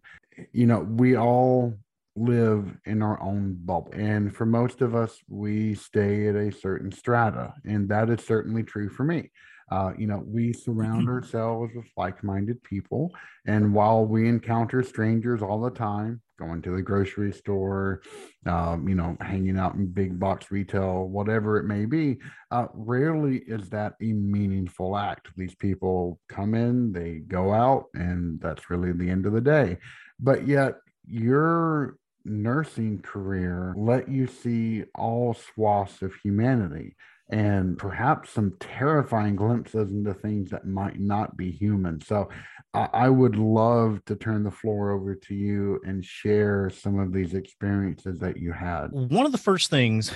You 0.53 0.67
know, 0.67 0.81
we 0.81 1.17
all 1.17 1.75
live 2.17 2.75
in 2.87 3.03
our 3.03 3.21
own 3.23 3.59
bubble. 3.65 3.93
And 3.93 4.35
for 4.35 4.47
most 4.47 4.81
of 4.81 4.95
us, 4.95 5.19
we 5.29 5.75
stay 5.75 6.29
at 6.29 6.35
a 6.35 6.51
certain 6.51 6.91
strata. 6.91 7.55
And 7.65 7.89
that 7.91 8.11
is 8.11 8.25
certainly 8.25 8.63
true 8.63 8.89
for 8.89 9.05
me. 9.05 9.31
Uh, 9.71 9.93
you 9.99 10.07
know, 10.07 10.23
we 10.27 10.53
surround 10.53 11.03
mm-hmm. 11.03 11.11
ourselves 11.11 11.73
with 11.75 11.87
like 11.97 12.23
minded 12.25 12.63
people. 12.63 13.13
And 13.47 13.75
while 13.75 14.05
we 14.05 14.29
encounter 14.29 14.83
strangers 14.83 15.43
all 15.43 15.61
the 15.61 15.71
time, 15.71 16.23
going 16.39 16.63
to 16.63 16.75
the 16.75 16.83
grocery 16.83 17.33
store, 17.33 18.03
um, 18.47 18.89
you 18.89 18.95
know, 18.95 19.17
hanging 19.21 19.59
out 19.59 19.75
in 19.75 19.87
big 19.87 20.19
box 20.19 20.51
retail, 20.51 21.09
whatever 21.09 21.59
it 21.59 21.65
may 21.65 21.85
be, 21.85 22.19
uh, 22.51 22.67
rarely 22.75 23.39
is 23.47 23.69
that 23.71 23.95
a 24.03 24.13
meaningful 24.13 24.97
act. 24.97 25.29
These 25.37 25.55
people 25.55 26.19
come 26.29 26.55
in, 26.55 26.93
they 26.93 27.21
go 27.27 27.53
out, 27.53 27.87
and 27.95 28.41
that's 28.41 28.71
really 28.71 28.93
the 28.93 29.11
end 29.11 29.27
of 29.27 29.33
the 29.33 29.41
day. 29.41 29.79
But 30.21 30.47
yet, 30.47 30.75
your 31.07 31.97
nursing 32.25 33.01
career 33.01 33.73
let 33.77 34.09
you 34.09 34.27
see 34.27 34.85
all 34.95 35.35
swaths 35.35 36.03
of 36.03 36.13
humanity 36.23 36.97
and 37.31 37.77
perhaps 37.77 38.31
some 38.31 38.55
terrifying 38.61 39.35
glimpses 39.35 39.91
into 39.91 40.15
things 40.15 40.51
that 40.51 40.67
might 40.67 41.01
not 41.01 41.37
be 41.37 41.51
human. 41.51 42.01
So 42.01 42.29
I 42.73 43.09
would 43.09 43.37
love 43.37 44.05
to 44.05 44.17
turn 44.17 44.45
the 44.45 44.51
floor 44.51 44.91
over 44.91 45.15
to 45.15 45.35
you 45.35 45.81
and 45.85 46.05
share 46.05 46.71
some 46.71 46.99
of 46.99 47.13
these 47.13 47.35
experiences 47.35 48.19
that 48.21 48.37
you 48.37 48.53
had. 48.53 48.89
One 48.93 49.25
of 49.25 49.33
the 49.33 49.39
first 49.39 49.71
things 49.71 50.13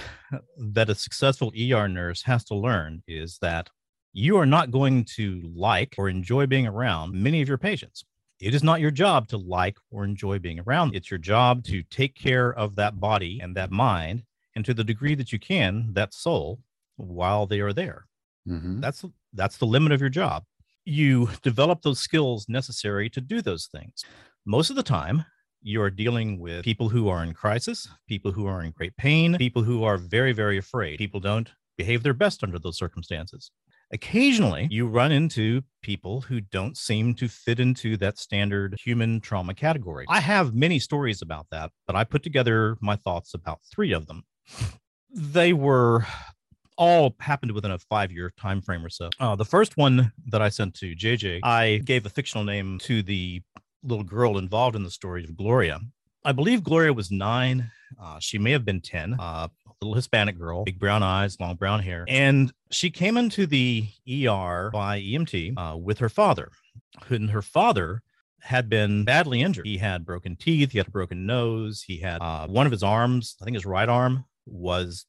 that 0.59 0.91
a 0.91 0.95
successful 0.95 1.53
ER 1.59 1.89
nurse 1.89 2.23
has 2.23 2.45
to 2.45 2.55
learn 2.55 3.03
is 3.09 3.39
that 3.41 3.71
you 4.13 4.37
are 4.37 4.47
not 4.47 4.71
going 4.71 5.05
to 5.17 5.41
like 5.55 5.95
or 5.97 6.09
enjoy 6.09 6.47
being 6.47 6.67
around 6.67 7.15
many 7.15 7.41
of 7.41 7.49
your 7.49 7.59
patients. 7.59 8.05
It 8.41 8.55
is 8.55 8.63
not 8.63 8.81
your 8.81 8.91
job 8.91 9.29
to 9.29 9.37
like 9.37 9.77
or 9.91 10.05
enjoy 10.05 10.39
being 10.39 10.61
around. 10.61 10.95
It's 10.95 11.11
your 11.11 11.19
job 11.19 11.65
to 11.65 11.83
take 11.85 12.15
care 12.15 12.53
of 12.53 12.77
that 12.77 13.01
body 13.01 13.41
and 13.43 13.57
that 13.57 13.71
mind, 13.71 14.25
and 14.55 14.65
to 14.65 14.75
the 14.75 14.85
degree 14.85 15.15
that 15.15 15.33
you 15.33 15.39
can, 15.39 15.93
that 15.93 16.13
soul 16.13 16.61
while 17.01 17.47
they 17.47 17.61
are 17.61 17.73
there. 17.73 18.07
Mm-hmm. 18.49 18.81
That's 18.81 19.05
that's 19.33 19.59
the 19.59 19.67
limit 19.67 19.93
of 19.93 20.01
your 20.01 20.11
job. 20.11 20.45
You 20.85 21.31
develop 21.43 21.83
those 21.83 22.01
skills 22.01 22.47
necessary 22.49 23.11
to 23.11 23.21
do 23.21 23.43
those 23.43 23.67
things. 23.67 24.05
Most 24.47 24.71
of 24.71 24.77
the 24.77 24.83
time, 24.83 25.25
you 25.63 25.83
are 25.83 25.91
dealing 25.91 26.41
with 26.41 26.65
people 26.65 26.89
who 26.89 27.09
are 27.09 27.23
in 27.23 27.35
crisis, 27.35 27.89
people 28.09 28.33
who 28.33 28.47
are 28.47 28.63
in 28.63 28.73
great 28.73 28.97
pain, 28.97 29.37
people 29.37 29.63
who 29.63 29.85
are 29.85 29.99
very, 29.99 30.33
very 30.33 30.59
afraid. 30.59 30.99
People 30.99 31.21
don't 31.21 31.51
behave 31.77 32.03
their 32.03 32.15
best 32.15 32.43
under 32.43 32.59
those 32.59 32.79
circumstances. 32.79 33.51
Occasionally, 33.93 34.69
you 34.71 34.87
run 34.87 35.11
into 35.11 35.63
people 35.83 36.21
who 36.21 36.41
don't 36.41 36.77
seem 36.77 37.15
to 37.15 37.27
fit 37.27 37.59
into 37.59 37.97
that 37.97 38.19
standard 38.19 38.77
human 38.83 39.21
trauma 39.21 39.53
category. 39.53 40.07
I 40.09 40.21
have 40.21 40.55
many 40.55 40.79
stories 40.79 41.23
about 41.23 41.47
that, 41.51 41.73
but 41.87 41.97
I 41.97 42.05
put 42.05 42.23
together 42.23 42.77
my 42.81 42.97
thoughts 42.97 43.35
about 43.35 43.59
three 43.73 43.93
of 43.93 44.07
them. 44.07 44.23
They 45.13 45.53
were 45.53 46.07
all 46.81 47.15
happened 47.21 47.53
within 47.53 47.71
a 47.71 47.79
five 47.79 48.11
year 48.11 48.33
time 48.41 48.63
frame 48.63 48.85
or 48.85 48.89
so. 48.89 49.11
Uh, 49.21 49.37
the 49.37 49.45
first 49.45 49.77
one 49.77 50.11
that 50.29 50.41
I 50.41 50.49
sent 50.49 50.75
to 50.77 50.97
JJ, 50.97 51.41
I 51.45 51.83
gave 51.85 52.07
a 52.07 52.09
fictional 52.09 52.43
name 52.43 52.79
to 52.81 53.03
the 53.03 53.43
little 53.85 54.05
girl 54.05 54.39
involved 54.39 54.75
in 54.75 54.83
the 54.83 54.91
story 54.91 55.23
of 55.23 55.37
Gloria. 55.37 55.79
I 56.25 56.33
believe 56.33 56.65
Gloria 56.65 56.93
was 56.93 57.11
nine. 57.11 57.71
Uh, 58.01 58.19
she 58.19 58.39
may 58.39 58.53
have 58.53 58.65
been 58.65 58.81
10, 58.81 59.17
uh, 59.19 59.49
little 59.81 59.95
Hispanic 59.95 60.39
girl, 60.39 60.65
big 60.65 60.79
brown 60.79 61.03
eyes, 61.03 61.39
long 61.39 61.57
brown 61.57 61.81
hair. 61.81 62.05
And 62.09 62.53
she 62.71 62.91
came 62.91 63.17
into 63.17 63.47
the 63.47 63.87
ER 64.09 64.71
by 64.73 65.01
EMT 65.01 65.55
uh, 65.57 65.77
with 65.77 65.99
her 65.99 66.09
father. 66.09 66.51
And 67.09 67.31
her 67.31 67.43
father 67.43 68.03
had 68.41 68.69
been 68.69 69.05
badly 69.05 69.43
injured. 69.43 69.67
He 69.67 69.79
had 69.79 70.07
broken 70.07 70.37
teeth, 70.37 70.73
he 70.73 70.79
had 70.79 70.89
a 70.89 70.91
broken 70.91 71.27
nose, 71.27 71.83
he 71.83 71.99
had 71.99 72.23
uh, 72.23 72.47
one 72.47 72.67
of 72.67 72.73
his 72.73 72.83
arms, 72.83 73.37
I 73.41 73.45
think 73.45 73.55
his 73.55 73.67
right 73.67 73.89
arm, 73.89 74.25
was 74.47 75.07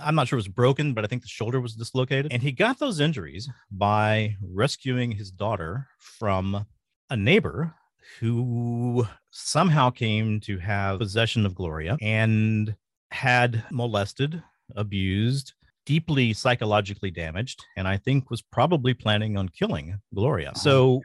I'm 0.00 0.14
not 0.14 0.28
sure 0.28 0.36
it 0.36 0.40
was 0.40 0.48
broken, 0.48 0.94
but 0.94 1.04
I 1.04 1.06
think 1.06 1.22
the 1.22 1.28
shoulder 1.28 1.60
was 1.60 1.74
dislocated. 1.74 2.32
And 2.32 2.42
he 2.42 2.52
got 2.52 2.78
those 2.78 3.00
injuries 3.00 3.48
by 3.70 4.36
rescuing 4.42 5.12
his 5.12 5.30
daughter 5.30 5.88
from 5.98 6.66
a 7.10 7.16
neighbor 7.16 7.74
who 8.20 9.06
somehow 9.30 9.90
came 9.90 10.40
to 10.40 10.58
have 10.58 10.98
possession 10.98 11.46
of 11.46 11.54
Gloria 11.54 11.96
and 12.00 12.74
had 13.10 13.64
molested, 13.70 14.42
abused, 14.76 15.54
deeply 15.86 16.32
psychologically 16.32 17.10
damaged, 17.10 17.62
and 17.76 17.86
I 17.86 17.96
think 17.96 18.30
was 18.30 18.42
probably 18.42 18.94
planning 18.94 19.36
on 19.36 19.48
killing 19.48 20.00
Gloria. 20.14 20.52
Oh, 20.54 20.58
So 20.58 21.02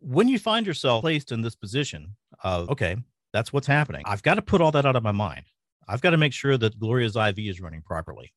when 0.00 0.28
you 0.28 0.38
find 0.38 0.66
yourself 0.66 1.02
placed 1.02 1.32
in 1.32 1.42
this 1.42 1.54
position 1.54 2.16
of, 2.42 2.70
okay, 2.70 2.96
that's 3.32 3.52
what's 3.52 3.66
happening, 3.66 4.02
I've 4.06 4.22
got 4.22 4.34
to 4.34 4.42
put 4.42 4.60
all 4.60 4.72
that 4.72 4.86
out 4.86 4.96
of 4.96 5.02
my 5.02 5.12
mind. 5.12 5.44
I've 5.88 6.00
got 6.00 6.10
to 6.10 6.16
make 6.16 6.32
sure 6.32 6.56
that 6.58 6.78
Gloria's 6.78 7.16
IV 7.16 7.38
is 7.38 7.60
running 7.60 7.82
properly. 7.82 8.32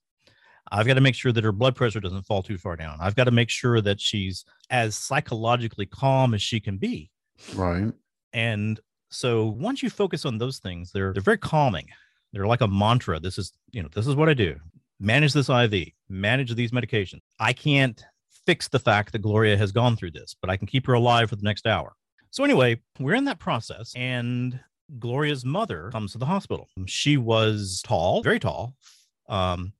I've 0.71 0.87
got 0.87 0.93
to 0.93 1.01
make 1.01 1.15
sure 1.15 1.31
that 1.31 1.43
her 1.43 1.51
blood 1.51 1.75
pressure 1.75 1.99
doesn't 1.99 2.23
fall 2.23 2.43
too 2.43 2.57
far 2.57 2.75
down. 2.75 2.97
I've 3.01 3.15
got 3.15 3.25
to 3.25 3.31
make 3.31 3.49
sure 3.49 3.81
that 3.81 3.99
she's 3.99 4.45
as 4.69 4.95
psychologically 4.95 5.85
calm 5.85 6.33
as 6.33 6.41
she 6.41 6.59
can 6.59 6.77
be. 6.77 7.11
Right. 7.55 7.91
And 8.31 8.79
so 9.09 9.47
once 9.47 9.83
you 9.83 9.89
focus 9.89 10.25
on 10.25 10.37
those 10.37 10.59
things, 10.59 10.91
they're 10.91 11.13
they're 11.13 11.21
very 11.21 11.37
calming. 11.37 11.87
They're 12.31 12.47
like 12.47 12.61
a 12.61 12.67
mantra. 12.67 13.19
This 13.19 13.37
is, 13.37 13.51
you 13.71 13.83
know, 13.83 13.89
this 13.93 14.07
is 14.07 14.15
what 14.15 14.29
I 14.29 14.33
do. 14.33 14.55
Manage 14.99 15.33
this 15.33 15.49
IV, 15.49 15.89
manage 16.07 16.55
these 16.55 16.71
medications. 16.71 17.19
I 17.39 17.51
can't 17.51 18.01
fix 18.45 18.69
the 18.69 18.79
fact 18.79 19.11
that 19.11 19.19
Gloria 19.19 19.57
has 19.57 19.71
gone 19.71 19.95
through 19.95 20.11
this, 20.11 20.35
but 20.39 20.49
I 20.49 20.55
can 20.55 20.67
keep 20.67 20.87
her 20.87 20.93
alive 20.93 21.29
for 21.29 21.35
the 21.35 21.43
next 21.43 21.67
hour. 21.67 21.93
So 22.29 22.45
anyway, 22.45 22.79
we're 22.99 23.15
in 23.15 23.25
that 23.25 23.39
process 23.39 23.91
and 23.95 24.59
Gloria's 24.99 25.45
mother 25.45 25.89
comes 25.91 26.11
to 26.11 26.17
the 26.17 26.25
hospital. 26.25 26.67
She 26.85 27.17
was 27.17 27.81
tall, 27.83 28.21
very 28.23 28.39
tall, 28.39 28.75
um, 29.29 29.73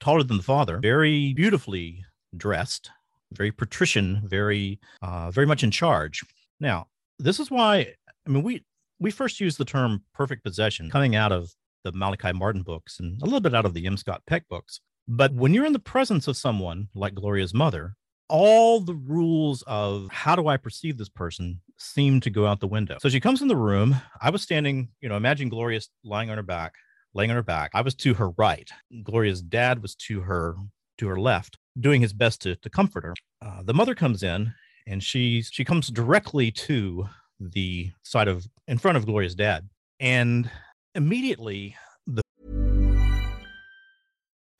taller 0.00 0.22
than 0.22 0.38
the 0.38 0.42
father, 0.42 0.78
very 0.78 1.32
beautifully 1.34 2.04
dressed, 2.36 2.90
very 3.32 3.52
patrician, 3.52 4.22
very, 4.24 4.80
uh, 5.02 5.30
very 5.30 5.46
much 5.46 5.62
in 5.62 5.70
charge. 5.70 6.22
Now, 6.60 6.88
this 7.18 7.40
is 7.40 7.50
why 7.50 7.94
I 8.26 8.30
mean 8.30 8.42
we 8.42 8.64
we 8.98 9.10
first 9.10 9.40
used 9.40 9.58
the 9.58 9.64
term 9.64 10.02
perfect 10.14 10.44
possession 10.44 10.90
coming 10.90 11.14
out 11.14 11.32
of 11.32 11.50
the 11.84 11.92
Malachi 11.92 12.32
Martin 12.32 12.62
books 12.62 12.98
and 13.00 13.20
a 13.22 13.24
little 13.24 13.40
bit 13.40 13.54
out 13.54 13.64
of 13.64 13.74
the 13.74 13.86
M. 13.86 13.96
Scott 13.96 14.22
Peck 14.26 14.48
books. 14.48 14.80
But 15.06 15.32
when 15.32 15.54
you're 15.54 15.64
in 15.66 15.72
the 15.72 15.78
presence 15.78 16.28
of 16.28 16.36
someone 16.36 16.88
like 16.94 17.14
Gloria's 17.14 17.54
mother, 17.54 17.94
all 18.28 18.80
the 18.80 18.94
rules 18.94 19.62
of 19.66 20.08
how 20.10 20.36
do 20.36 20.48
I 20.48 20.56
perceive 20.56 20.98
this 20.98 21.08
person 21.08 21.60
seem 21.78 22.20
to 22.20 22.30
go 22.30 22.46
out 22.46 22.60
the 22.60 22.66
window. 22.66 22.98
So 23.00 23.08
she 23.08 23.20
comes 23.20 23.40
in 23.40 23.48
the 23.48 23.56
room. 23.56 23.96
I 24.20 24.30
was 24.30 24.42
standing, 24.42 24.88
you 25.00 25.08
know, 25.08 25.16
imagine 25.16 25.48
Gloria 25.48 25.80
lying 26.04 26.30
on 26.30 26.36
her 26.36 26.42
back, 26.42 26.74
laying 27.14 27.30
on 27.30 27.36
her 27.36 27.42
back. 27.42 27.70
I 27.74 27.80
was 27.80 27.94
to 27.96 28.14
her 28.14 28.30
right. 28.30 28.70
Gloria's 29.04 29.40
dad 29.42 29.80
was 29.80 29.94
to 30.06 30.20
her 30.20 30.56
to 30.98 31.08
her 31.08 31.18
left, 31.18 31.56
doing 31.80 32.00
his 32.00 32.12
best 32.12 32.42
to, 32.42 32.56
to 32.56 32.68
comfort 32.68 33.04
her. 33.04 33.14
Uh, 33.40 33.62
the 33.62 33.74
mother 33.74 33.94
comes 33.94 34.22
in 34.22 34.52
and 34.86 35.02
she 35.02 35.42
she 35.42 35.64
comes 35.64 35.88
directly 35.88 36.50
to 36.50 37.08
the 37.40 37.90
side 38.02 38.28
of 38.28 38.46
in 38.66 38.78
front 38.78 38.96
of 38.96 39.06
Gloria's 39.06 39.34
dad, 39.34 39.68
and 40.00 40.50
immediately 40.94 41.76
the 42.06 42.22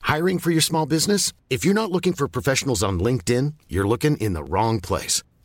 Hiring 0.01 0.39
for 0.39 0.51
your 0.51 0.61
small 0.61 0.85
business? 0.85 1.33
If 1.49 1.65
you're 1.65 1.73
not 1.73 1.91
looking 1.91 2.13
for 2.13 2.27
professionals 2.27 2.81
on 2.81 2.99
LinkedIn, 2.99 3.53
you're 3.67 3.87
looking 3.87 4.17
in 4.17 4.33
the 4.33 4.43
wrong 4.43 4.79
place. 4.79 5.23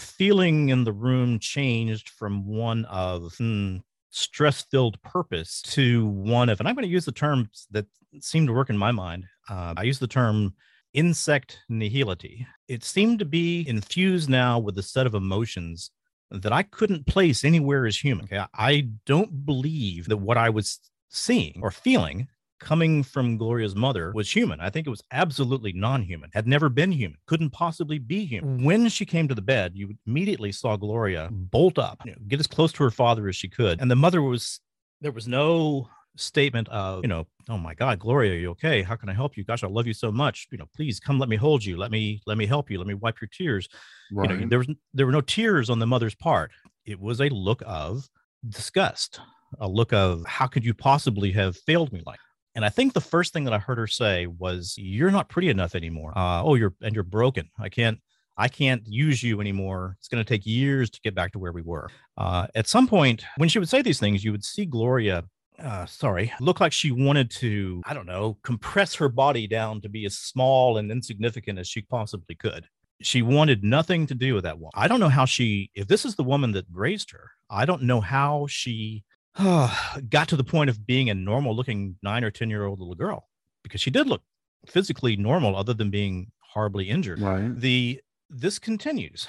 Feeling 0.00 0.68
in 0.68 0.84
the 0.84 0.92
room 0.92 1.38
changed 1.38 2.08
from 2.10 2.46
one 2.46 2.84
of 2.86 3.34
hmm, 3.36 3.78
stress 4.10 4.62
filled 4.62 5.00
purpose 5.02 5.62
to 5.62 6.06
one 6.06 6.48
of, 6.48 6.60
and 6.60 6.68
I'm 6.68 6.74
going 6.74 6.86
to 6.86 6.90
use 6.90 7.04
the 7.04 7.12
terms 7.12 7.66
that 7.70 7.86
seem 8.20 8.46
to 8.46 8.52
work 8.52 8.70
in 8.70 8.78
my 8.78 8.92
mind. 8.92 9.26
Uh, 9.48 9.74
I 9.76 9.82
use 9.82 9.98
the 9.98 10.06
term 10.06 10.54
insect 10.94 11.60
nihility. 11.70 12.46
It 12.66 12.84
seemed 12.84 13.18
to 13.18 13.24
be 13.24 13.66
infused 13.68 14.28
now 14.28 14.58
with 14.58 14.78
a 14.78 14.82
set 14.82 15.06
of 15.06 15.14
emotions 15.14 15.90
that 16.30 16.52
I 16.52 16.62
couldn't 16.62 17.06
place 17.06 17.44
anywhere 17.44 17.86
as 17.86 17.98
human. 17.98 18.24
Okay? 18.24 18.44
I 18.54 18.88
don't 19.06 19.46
believe 19.46 20.06
that 20.08 20.18
what 20.18 20.36
I 20.36 20.50
was 20.50 20.78
seeing 21.08 21.60
or 21.62 21.70
feeling 21.70 22.28
coming 22.58 23.02
from 23.02 23.36
Gloria's 23.36 23.74
mother 23.74 24.12
was 24.14 24.30
human. 24.30 24.60
I 24.60 24.70
think 24.70 24.86
it 24.86 24.90
was 24.90 25.02
absolutely 25.12 25.72
non 25.72 26.02
human, 26.02 26.30
had 26.32 26.46
never 26.46 26.68
been 26.68 26.92
human, 26.92 27.18
couldn't 27.26 27.50
possibly 27.50 27.98
be 27.98 28.24
human. 28.24 28.60
Mm. 28.60 28.64
When 28.64 28.88
she 28.88 29.04
came 29.04 29.28
to 29.28 29.34
the 29.34 29.42
bed, 29.42 29.72
you 29.74 29.94
immediately 30.06 30.52
saw 30.52 30.76
Gloria 30.76 31.28
bolt 31.30 31.78
up, 31.78 32.02
you 32.04 32.12
know, 32.12 32.18
get 32.26 32.40
as 32.40 32.46
close 32.46 32.72
to 32.72 32.84
her 32.84 32.90
father 32.90 33.28
as 33.28 33.36
she 33.36 33.48
could. 33.48 33.80
And 33.80 33.90
the 33.90 33.96
mother 33.96 34.22
was, 34.22 34.60
there 35.00 35.12
was 35.12 35.28
no 35.28 35.88
statement 36.16 36.68
of, 36.68 37.04
you 37.04 37.08
know, 37.08 37.26
oh 37.48 37.58
my 37.58 37.74
God, 37.74 37.98
Gloria, 37.98 38.32
are 38.32 38.36
you 38.36 38.50
okay? 38.50 38.82
How 38.82 38.96
can 38.96 39.08
I 39.08 39.14
help 39.14 39.36
you? 39.36 39.44
Gosh, 39.44 39.62
I 39.62 39.68
love 39.68 39.86
you 39.86 39.94
so 39.94 40.10
much. 40.10 40.48
You 40.50 40.58
know, 40.58 40.68
please 40.74 41.00
come, 41.00 41.18
let 41.18 41.28
me 41.28 41.36
hold 41.36 41.64
you. 41.64 41.76
Let 41.76 41.90
me, 41.90 42.20
let 42.26 42.36
me 42.36 42.46
help 42.46 42.70
you. 42.70 42.78
Let 42.78 42.86
me 42.86 42.94
wipe 42.94 43.20
your 43.20 43.28
tears. 43.32 43.68
Right. 44.12 44.30
You 44.30 44.36
know, 44.36 44.48
there 44.48 44.58
was, 44.58 44.68
there 44.94 45.06
were 45.06 45.12
no 45.12 45.20
tears 45.20 45.70
on 45.70 45.78
the 45.78 45.86
mother's 45.86 46.14
part. 46.14 46.50
It 46.84 47.00
was 47.00 47.20
a 47.20 47.28
look 47.28 47.62
of 47.66 48.08
disgust, 48.48 49.20
a 49.60 49.68
look 49.68 49.92
of 49.92 50.24
how 50.26 50.46
could 50.46 50.64
you 50.64 50.74
possibly 50.74 51.30
have 51.32 51.56
failed 51.56 51.92
me 51.92 52.02
like 52.04 52.18
and 52.58 52.64
I 52.64 52.70
think 52.70 52.92
the 52.92 53.00
first 53.00 53.32
thing 53.32 53.44
that 53.44 53.52
I 53.52 53.58
heard 53.58 53.78
her 53.78 53.86
say 53.86 54.26
was, 54.26 54.74
"You're 54.76 55.12
not 55.12 55.28
pretty 55.28 55.48
enough 55.48 55.76
anymore. 55.76 56.12
Uh, 56.18 56.42
oh, 56.42 56.56
you're 56.56 56.74
and 56.82 56.92
you're 56.92 57.04
broken. 57.04 57.48
I 57.56 57.68
can't, 57.68 58.00
I 58.36 58.48
can't 58.48 58.82
use 58.84 59.22
you 59.22 59.40
anymore. 59.40 59.94
It's 60.00 60.08
going 60.08 60.24
to 60.24 60.28
take 60.28 60.44
years 60.44 60.90
to 60.90 61.00
get 61.00 61.14
back 61.14 61.30
to 61.32 61.38
where 61.38 61.52
we 61.52 61.62
were." 61.62 61.88
Uh, 62.16 62.48
at 62.56 62.66
some 62.66 62.88
point, 62.88 63.24
when 63.36 63.48
she 63.48 63.60
would 63.60 63.68
say 63.68 63.80
these 63.80 64.00
things, 64.00 64.24
you 64.24 64.32
would 64.32 64.44
see 64.44 64.66
Gloria. 64.66 65.22
Uh, 65.56 65.86
sorry, 65.86 66.32
look 66.40 66.58
like 66.58 66.72
she 66.72 66.90
wanted 66.90 67.30
to, 67.30 67.80
I 67.86 67.94
don't 67.94 68.06
know, 68.06 68.38
compress 68.42 68.96
her 68.96 69.08
body 69.08 69.46
down 69.46 69.80
to 69.82 69.88
be 69.88 70.04
as 70.04 70.18
small 70.18 70.78
and 70.78 70.90
insignificant 70.90 71.60
as 71.60 71.68
she 71.68 71.82
possibly 71.82 72.34
could. 72.34 72.66
She 73.02 73.22
wanted 73.22 73.62
nothing 73.62 74.04
to 74.08 74.16
do 74.16 74.34
with 74.34 74.42
that 74.42 74.58
woman. 74.58 74.72
I 74.74 74.88
don't 74.88 74.98
know 74.98 75.08
how 75.08 75.26
she, 75.26 75.70
if 75.76 75.86
this 75.86 76.04
is 76.04 76.16
the 76.16 76.24
woman 76.24 76.50
that 76.52 76.66
raised 76.72 77.12
her, 77.12 77.30
I 77.48 77.66
don't 77.66 77.82
know 77.82 78.00
how 78.00 78.48
she 78.48 79.04
got 80.08 80.28
to 80.28 80.36
the 80.36 80.44
point 80.44 80.70
of 80.70 80.86
being 80.86 81.10
a 81.10 81.14
normal 81.14 81.54
looking 81.54 81.96
nine 82.02 82.24
or 82.24 82.30
10 82.30 82.50
year 82.50 82.66
old 82.66 82.80
little 82.80 82.94
girl 82.94 83.28
because 83.62 83.80
she 83.80 83.90
did 83.90 84.06
look 84.06 84.22
physically 84.66 85.16
normal 85.16 85.56
other 85.56 85.74
than 85.74 85.90
being 85.90 86.32
horribly 86.52 86.88
injured. 86.88 87.20
Right. 87.20 87.54
The, 87.58 88.00
this 88.28 88.58
continues. 88.58 89.28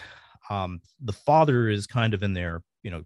Um, 0.49 0.81
the 0.99 1.13
father 1.13 1.69
is 1.69 1.85
kind 1.85 2.13
of 2.13 2.23
in 2.23 2.33
there, 2.33 2.63
you 2.81 2.89
know, 2.89 3.03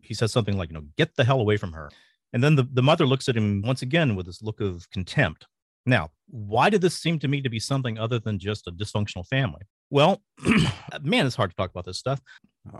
he 0.00 0.14
says 0.14 0.32
something 0.32 0.56
like, 0.56 0.70
you 0.70 0.74
know, 0.74 0.84
get 0.96 1.16
the 1.16 1.24
hell 1.24 1.40
away 1.40 1.56
from 1.56 1.72
her. 1.72 1.90
And 2.32 2.44
then 2.44 2.54
the, 2.54 2.68
the 2.72 2.82
mother 2.82 3.06
looks 3.06 3.28
at 3.28 3.36
him 3.36 3.62
once 3.62 3.82
again 3.82 4.14
with 4.14 4.26
this 4.26 4.42
look 4.42 4.60
of 4.60 4.88
contempt. 4.90 5.46
Now, 5.84 6.10
why 6.28 6.70
did 6.70 6.80
this 6.80 6.96
seem 6.96 7.18
to 7.20 7.28
me 7.28 7.40
to 7.42 7.50
be 7.50 7.60
something 7.60 7.98
other 7.98 8.18
than 8.18 8.38
just 8.38 8.66
a 8.66 8.72
dysfunctional 8.72 9.26
family? 9.26 9.62
Well, 9.90 10.22
man, 11.02 11.26
it's 11.26 11.36
hard 11.36 11.50
to 11.50 11.56
talk 11.56 11.70
about 11.70 11.84
this 11.84 11.98
stuff. 11.98 12.20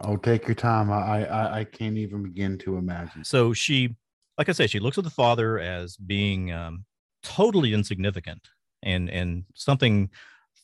Oh, 0.02 0.16
take 0.16 0.46
your 0.46 0.54
time. 0.54 0.90
I, 0.90 1.26
I 1.26 1.58
I 1.60 1.64
can't 1.64 1.96
even 1.96 2.22
begin 2.22 2.58
to 2.58 2.76
imagine. 2.76 3.24
So 3.24 3.52
she, 3.52 3.94
like 4.36 4.48
I 4.48 4.52
said, 4.52 4.70
she 4.70 4.80
looks 4.80 4.98
at 4.98 5.04
the 5.04 5.10
father 5.10 5.58
as 5.60 5.96
being 5.96 6.50
um, 6.52 6.84
totally 7.22 7.72
insignificant 7.72 8.48
and 8.82 9.08
and 9.08 9.44
something 9.54 10.10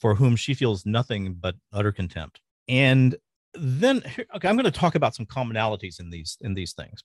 for 0.00 0.16
whom 0.16 0.34
she 0.34 0.54
feels 0.54 0.84
nothing 0.84 1.34
but 1.34 1.54
utter 1.72 1.92
contempt. 1.92 2.40
And 2.68 3.16
then, 3.54 4.02
okay, 4.34 4.48
I'm 4.48 4.56
going 4.56 4.64
to 4.64 4.70
talk 4.70 4.96
about 4.96 5.14
some 5.14 5.26
commonalities 5.26 6.00
in 6.00 6.10
these 6.10 6.36
in 6.40 6.54
these 6.54 6.72
things. 6.72 7.04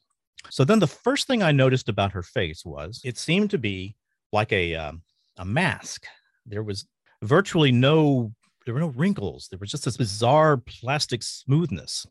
So 0.49 0.63
then, 0.63 0.79
the 0.79 0.87
first 0.87 1.27
thing 1.27 1.43
I 1.43 1.51
noticed 1.51 1.89
about 1.89 2.11
her 2.13 2.23
face 2.23 2.65
was 2.65 3.01
it 3.03 3.17
seemed 3.17 3.51
to 3.51 3.57
be 3.57 3.95
like 4.31 4.51
a 4.51 4.75
um, 4.75 5.03
a 5.37 5.45
mask. 5.45 6.05
There 6.45 6.63
was 6.63 6.87
virtually 7.21 7.71
no 7.71 8.33
there 8.67 8.73
were 8.73 8.81
no 8.81 8.87
wrinkles. 8.97 9.47
There 9.49 9.57
was 9.59 9.71
just 9.71 9.85
this 9.85 9.95
bizarre 9.95 10.57
plastic 10.57 11.23
smoothness. 11.23 12.05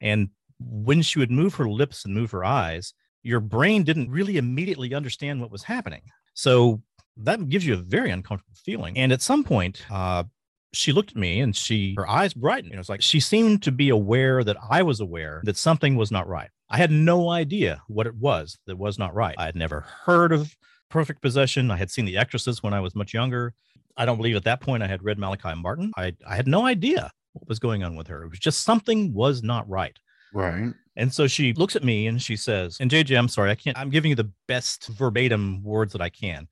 And 0.00 0.30
when 0.58 1.00
she 1.00 1.20
would 1.20 1.30
move 1.30 1.54
her 1.54 1.68
lips 1.68 2.04
and 2.04 2.12
move 2.12 2.32
her 2.32 2.44
eyes, 2.44 2.92
your 3.22 3.38
brain 3.38 3.84
didn't 3.84 4.10
really 4.10 4.36
immediately 4.36 4.92
understand 4.94 5.40
what 5.40 5.52
was 5.52 5.62
happening. 5.62 6.02
So 6.34 6.82
that 7.18 7.48
gives 7.48 7.64
you 7.64 7.74
a 7.74 7.76
very 7.76 8.10
uncomfortable 8.10 8.56
feeling. 8.64 8.98
And 8.98 9.12
at 9.12 9.22
some 9.22 9.44
point, 9.44 9.86
uh, 9.88 10.24
she 10.72 10.90
looked 10.90 11.10
at 11.10 11.16
me 11.16 11.38
and 11.38 11.54
she 11.54 11.94
her 11.96 12.10
eyes 12.10 12.34
brightened. 12.34 12.72
Know, 12.72 12.80
it's 12.80 12.88
like 12.88 13.00
she 13.00 13.20
seemed 13.20 13.62
to 13.62 13.70
be 13.70 13.88
aware 13.88 14.42
that 14.42 14.56
I 14.68 14.82
was 14.82 14.98
aware 14.98 15.40
that 15.44 15.56
something 15.56 15.94
was 15.94 16.10
not 16.10 16.26
right. 16.26 16.50
I 16.68 16.78
had 16.78 16.90
no 16.90 17.30
idea 17.30 17.80
what 17.86 18.08
it 18.08 18.16
was 18.16 18.58
that 18.66 18.76
was 18.76 18.98
not 18.98 19.14
right. 19.14 19.36
I 19.38 19.44
had 19.44 19.54
never 19.54 19.82
heard 20.04 20.32
of 20.32 20.56
perfect 20.90 21.22
possession. 21.22 21.70
I 21.70 21.76
had 21.76 21.92
seen 21.92 22.06
The 22.06 22.16
Exorcist 22.16 22.64
when 22.64 22.74
I 22.74 22.80
was 22.80 22.96
much 22.96 23.14
younger. 23.14 23.54
I 23.96 24.04
don't 24.04 24.16
believe 24.16 24.36
at 24.36 24.44
that 24.44 24.60
point 24.60 24.82
I 24.82 24.86
had 24.86 25.02
read 25.02 25.18
Malachi 25.18 25.54
Martin. 25.54 25.92
I, 25.96 26.14
I 26.28 26.36
had 26.36 26.46
no 26.46 26.66
idea 26.66 27.10
what 27.32 27.48
was 27.48 27.58
going 27.58 27.82
on 27.84 27.96
with 27.96 28.06
her. 28.08 28.24
It 28.24 28.30
was 28.30 28.38
just 28.38 28.64
something 28.64 29.12
was 29.12 29.42
not 29.42 29.68
right. 29.68 29.96
Right. 30.32 30.72
And 30.96 31.12
so 31.12 31.26
she 31.26 31.52
looks 31.52 31.76
at 31.76 31.84
me 31.84 32.06
and 32.06 32.20
she 32.20 32.36
says, 32.36 32.78
and 32.80 32.90
JJ, 32.90 33.18
I'm 33.18 33.28
sorry, 33.28 33.50
I 33.50 33.54
can't, 33.54 33.78
I'm 33.78 33.90
giving 33.90 34.10
you 34.10 34.14
the 34.14 34.30
best 34.48 34.88
verbatim 34.88 35.62
words 35.62 35.92
that 35.92 36.02
I 36.02 36.08
can, 36.08 36.48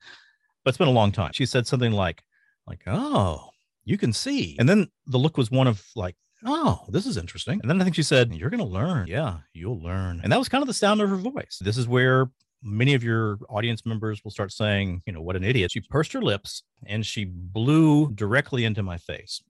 but 0.63 0.69
it's 0.69 0.77
been 0.77 0.87
a 0.87 0.91
long 0.91 1.11
time. 1.11 1.31
She 1.33 1.45
said 1.45 1.67
something 1.67 1.91
like, 1.91 2.23
like, 2.67 2.81
oh, 2.87 3.49
you 3.83 3.97
can 3.97 4.13
see. 4.13 4.55
And 4.59 4.67
then 4.67 4.89
the 5.07 5.17
look 5.17 5.37
was 5.37 5.51
one 5.51 5.67
of 5.67 5.83
like, 5.95 6.15
oh, 6.45 6.85
this 6.89 7.05
is 7.05 7.17
interesting. 7.17 7.59
And 7.61 7.69
then 7.69 7.79
I 7.79 7.83
think 7.83 7.95
she 7.95 8.03
said, 8.03 8.33
you're 8.33 8.49
going 8.49 8.59
to 8.59 8.65
learn. 8.65 9.07
Yeah, 9.07 9.37
you'll 9.53 9.81
learn. 9.81 10.21
And 10.23 10.31
that 10.31 10.39
was 10.39 10.49
kind 10.49 10.61
of 10.61 10.67
the 10.67 10.73
sound 10.73 11.01
of 11.01 11.09
her 11.09 11.15
voice. 11.15 11.59
This 11.61 11.77
is 11.77 11.87
where 11.87 12.29
many 12.65 12.95
of 12.95 13.03
your 13.03 13.37
audience 13.49 13.85
members 13.85 14.23
will 14.23 14.31
start 14.31 14.51
saying, 14.51 15.03
you 15.05 15.13
know, 15.13 15.21
what 15.21 15.35
an 15.35 15.43
idiot. 15.43 15.71
She 15.71 15.81
pursed 15.81 16.11
her 16.13 16.21
lips 16.21 16.63
and 16.85 17.05
she 17.05 17.25
blew 17.25 18.11
directly 18.11 18.65
into 18.65 18.83
my 18.83 18.97
face. 18.97 19.41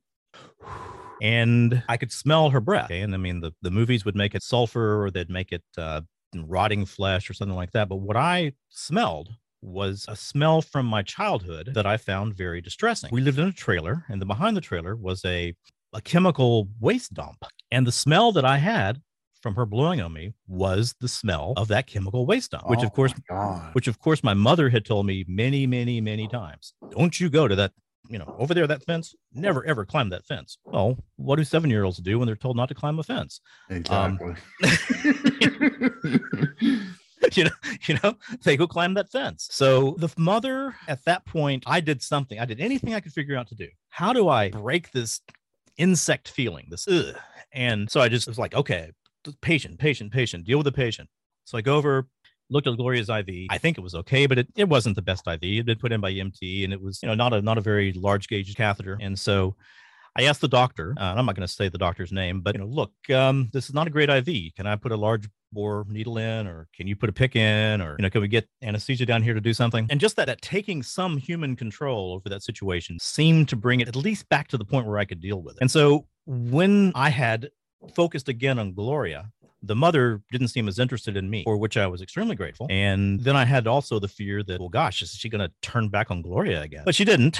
And 1.21 1.81
I 1.87 1.97
could 1.97 2.11
smell 2.11 2.49
her 2.49 2.59
breath. 2.59 2.85
Okay? 2.85 3.01
And 3.01 3.13
I 3.13 3.17
mean, 3.17 3.39
the, 3.39 3.53
the 3.61 3.71
movies 3.71 4.03
would 4.03 4.15
make 4.15 4.35
it 4.35 4.43
sulfur 4.43 5.01
or 5.01 5.09
they'd 5.09 5.29
make 5.29 5.51
it 5.53 5.63
uh, 5.77 6.01
rotting 6.35 6.85
flesh 6.85 7.29
or 7.29 7.33
something 7.33 7.55
like 7.55 7.71
that. 7.71 7.87
But 7.87 7.97
what 7.97 8.17
I 8.17 8.53
smelled 8.69 9.29
was 9.61 10.05
a 10.07 10.15
smell 10.15 10.61
from 10.61 10.85
my 10.85 11.01
childhood 11.01 11.71
that 11.73 11.85
I 11.85 11.97
found 11.97 12.35
very 12.35 12.61
distressing. 12.61 13.09
We 13.11 13.21
lived 13.21 13.39
in 13.39 13.47
a 13.47 13.51
trailer, 13.51 14.05
and 14.09 14.21
the 14.21 14.25
behind 14.25 14.55
the 14.55 14.61
trailer 14.61 14.95
was 14.95 15.23
a, 15.25 15.55
a 15.93 16.01
chemical 16.01 16.67
waste 16.79 17.13
dump. 17.13 17.43
And 17.71 17.87
the 17.87 17.91
smell 17.91 18.31
that 18.33 18.45
I 18.45 18.57
had 18.57 19.01
from 19.45 19.53
her 19.53 19.67
blowing 19.67 20.01
on 20.01 20.11
me 20.11 20.33
was 20.47 20.95
the 21.01 21.07
smell 21.07 21.53
of 21.55 21.67
that 21.67 21.85
chemical 21.85 22.25
waste 22.25 22.49
dump, 22.49 22.67
which 22.67 22.79
Oh 22.79 22.87
of 22.87 22.93
course, 22.93 23.13
which 23.73 23.87
of 23.87 23.99
course 23.99 24.23
my 24.23 24.33
mother 24.33 24.71
had 24.71 24.85
told 24.85 25.05
me 25.05 25.23
many, 25.27 25.67
many, 25.67 26.01
many 26.01 26.27
times. 26.27 26.73
Don't 26.89 27.19
you 27.19 27.29
go 27.29 27.47
to 27.47 27.55
that, 27.55 27.71
you 28.09 28.17
know, 28.17 28.33
over 28.39 28.55
there, 28.55 28.65
that 28.65 28.81
fence. 28.81 29.13
Never 29.35 29.63
ever 29.63 29.85
climb 29.85 30.09
that 30.09 30.25
fence. 30.25 30.57
Well, 30.65 30.97
what 31.17 31.35
do 31.35 31.43
seven 31.43 31.69
year 31.69 31.83
olds 31.83 31.99
do 31.99 32.17
when 32.17 32.25
they're 32.25 32.35
told 32.35 32.57
not 32.57 32.69
to 32.69 32.73
climb 32.73 32.97
a 32.97 33.03
fence? 33.03 33.39
Um, 33.69 33.77
exactly. 33.77 34.33
you 37.33 37.43
know, 37.43 37.51
you 37.87 37.99
know, 38.01 38.15
they 38.43 38.57
go 38.57 38.65
climb 38.65 38.95
that 38.95 39.11
fence. 39.11 39.47
So 39.51 39.95
the 39.99 40.09
mother 40.17 40.75
at 40.87 41.05
that 41.05 41.23
point, 41.27 41.65
I 41.67 41.81
did 41.81 42.01
something. 42.01 42.39
I 42.39 42.45
did 42.45 42.59
anything 42.59 42.95
I 42.95 42.99
could 42.99 43.13
figure 43.13 43.37
out 43.37 43.49
to 43.49 43.55
do. 43.55 43.67
How 43.89 44.11
do 44.11 44.27
I 44.27 44.49
break 44.49 44.89
this 44.89 45.21
insect 45.77 46.29
feeling? 46.29 46.65
This 46.71 46.87
ugh. 46.87 47.13
And 47.53 47.91
so 47.91 48.01
I 48.01 48.09
just 48.09 48.27
was 48.27 48.39
like, 48.39 48.55
okay, 48.55 48.89
patient, 49.41 49.79
patient, 49.79 50.11
patient, 50.11 50.45
deal 50.45 50.57
with 50.57 50.65
the 50.65 50.71
patient. 50.71 51.09
So 51.45 51.57
I 51.57 51.61
go 51.61 51.75
over, 51.75 52.07
looked 52.49 52.67
at 52.67 52.77
Gloria's 52.77 53.09
IV. 53.09 53.47
I 53.49 53.57
think 53.57 53.77
it 53.77 53.81
was 53.81 53.95
okay, 53.95 54.25
but 54.25 54.37
it, 54.37 54.47
it 54.55 54.69
wasn't 54.69 54.95
the 54.95 55.01
best 55.01 55.27
IV. 55.27 55.39
It 55.41 55.57
had 55.57 55.65
been 55.65 55.79
put 55.79 55.91
in 55.91 56.01
by 56.01 56.11
EMT 56.11 56.63
and 56.63 56.73
it 56.73 56.81
was, 56.81 57.01
you 57.01 57.07
know, 57.07 57.15
not 57.15 57.33
a 57.33 57.41
not 57.41 57.57
a 57.57 57.61
very 57.61 57.93
large 57.93 58.27
gauge 58.27 58.55
catheter. 58.55 58.97
And 59.01 59.17
so 59.17 59.55
I 60.17 60.23
asked 60.23 60.41
the 60.41 60.47
doctor, 60.47 60.93
uh, 60.97 61.03
and 61.03 61.19
I'm 61.19 61.25
not 61.25 61.35
going 61.35 61.47
to 61.47 61.53
say 61.53 61.67
the 61.67 61.77
doctor's 61.77 62.11
name, 62.11 62.39
but 62.39 62.55
you 62.55 62.61
know, 62.61 62.67
look, 62.67 62.93
um, 63.09 63.49
this 63.51 63.67
is 63.67 63.73
not 63.73 63.87
a 63.87 63.89
great 63.89 64.09
IV. 64.09 64.55
Can 64.55 64.65
I 64.65 64.77
put 64.77 64.93
a 64.93 64.97
large 64.97 65.27
bore 65.51 65.85
needle 65.89 66.17
in, 66.17 66.47
or 66.47 66.67
can 66.73 66.87
you 66.87 66.95
put 66.95 67.09
a 67.09 67.13
PICC 67.13 67.35
in, 67.35 67.81
or 67.81 67.95
you 67.97 68.03
know, 68.03 68.09
can 68.09 68.21
we 68.21 68.29
get 68.29 68.47
anesthesia 68.61 69.05
down 69.05 69.21
here 69.21 69.33
to 69.33 69.41
do 69.41 69.53
something? 69.53 69.87
And 69.89 69.99
just 69.99 70.15
that, 70.15 70.27
that 70.27 70.41
taking 70.41 70.83
some 70.83 71.17
human 71.17 71.55
control 71.57 72.13
over 72.13 72.29
that 72.29 72.43
situation 72.43 72.97
seemed 72.99 73.49
to 73.49 73.57
bring 73.57 73.81
it 73.81 73.89
at 73.89 73.95
least 73.95 74.29
back 74.29 74.47
to 74.49 74.57
the 74.57 74.65
point 74.65 74.87
where 74.87 74.97
I 74.97 75.05
could 75.05 75.19
deal 75.19 75.41
with 75.41 75.55
it. 75.55 75.61
And 75.61 75.71
so 75.71 76.07
when 76.25 76.93
I 76.95 77.09
had 77.09 77.49
focused 77.93 78.29
again 78.29 78.59
on 78.59 78.73
Gloria, 78.73 79.31
the 79.65 79.75
mother 79.75 80.21
didn't 80.31 80.49
seem 80.49 80.67
as 80.67 80.79
interested 80.79 81.17
in 81.17 81.29
me, 81.29 81.43
for 81.43 81.57
which 81.57 81.77
I 81.77 81.87
was 81.87 82.01
extremely 82.01 82.35
grateful. 82.35 82.67
And 82.69 83.19
then 83.21 83.35
I 83.35 83.45
had 83.45 83.67
also 83.67 83.99
the 83.99 84.07
fear 84.07 84.43
that, 84.43 84.59
well, 84.59 84.69
gosh, 84.69 85.01
is 85.01 85.11
she 85.11 85.29
going 85.29 85.41
to 85.41 85.51
turn 85.61 85.89
back 85.89 86.11
on 86.11 86.21
Gloria 86.21 86.61
again? 86.61 86.83
But 86.85 86.95
she 86.95 87.05
didn't. 87.05 87.39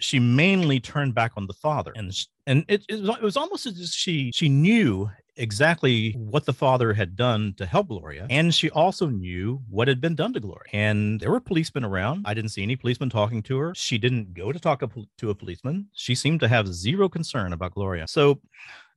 She 0.00 0.18
mainly 0.18 0.80
turned 0.80 1.14
back 1.14 1.32
on 1.36 1.46
the 1.46 1.52
father, 1.52 1.92
and 1.94 2.12
and 2.48 2.64
it, 2.66 2.84
it, 2.88 3.22
was, 3.22 3.36
almost 3.36 3.66
as 3.66 3.80
if 3.80 3.88
she 3.90 4.32
she 4.34 4.48
knew 4.48 5.08
exactly 5.36 6.12
what 6.12 6.44
the 6.44 6.52
father 6.52 6.92
had 6.92 7.14
done 7.14 7.54
to 7.56 7.64
help 7.64 7.86
Gloria, 7.86 8.26
and 8.28 8.52
she 8.52 8.68
also 8.70 9.06
knew 9.06 9.62
what 9.70 9.86
had 9.86 10.00
been 10.00 10.16
done 10.16 10.32
to 10.32 10.40
Gloria. 10.40 10.68
And 10.72 11.20
there 11.20 11.30
were 11.30 11.38
policemen 11.38 11.84
around. 11.84 12.24
I 12.26 12.34
didn't 12.34 12.50
see 12.50 12.64
any 12.64 12.74
policemen 12.74 13.10
talking 13.10 13.42
to 13.44 13.58
her. 13.58 13.74
She 13.76 13.96
didn't 13.96 14.34
go 14.34 14.50
to 14.50 14.58
talk 14.58 14.82
to 15.18 15.30
a 15.30 15.34
policeman. 15.36 15.86
She 15.94 16.16
seemed 16.16 16.40
to 16.40 16.48
have 16.48 16.66
zero 16.66 17.08
concern 17.08 17.52
about 17.52 17.74
Gloria. 17.74 18.08
So 18.08 18.40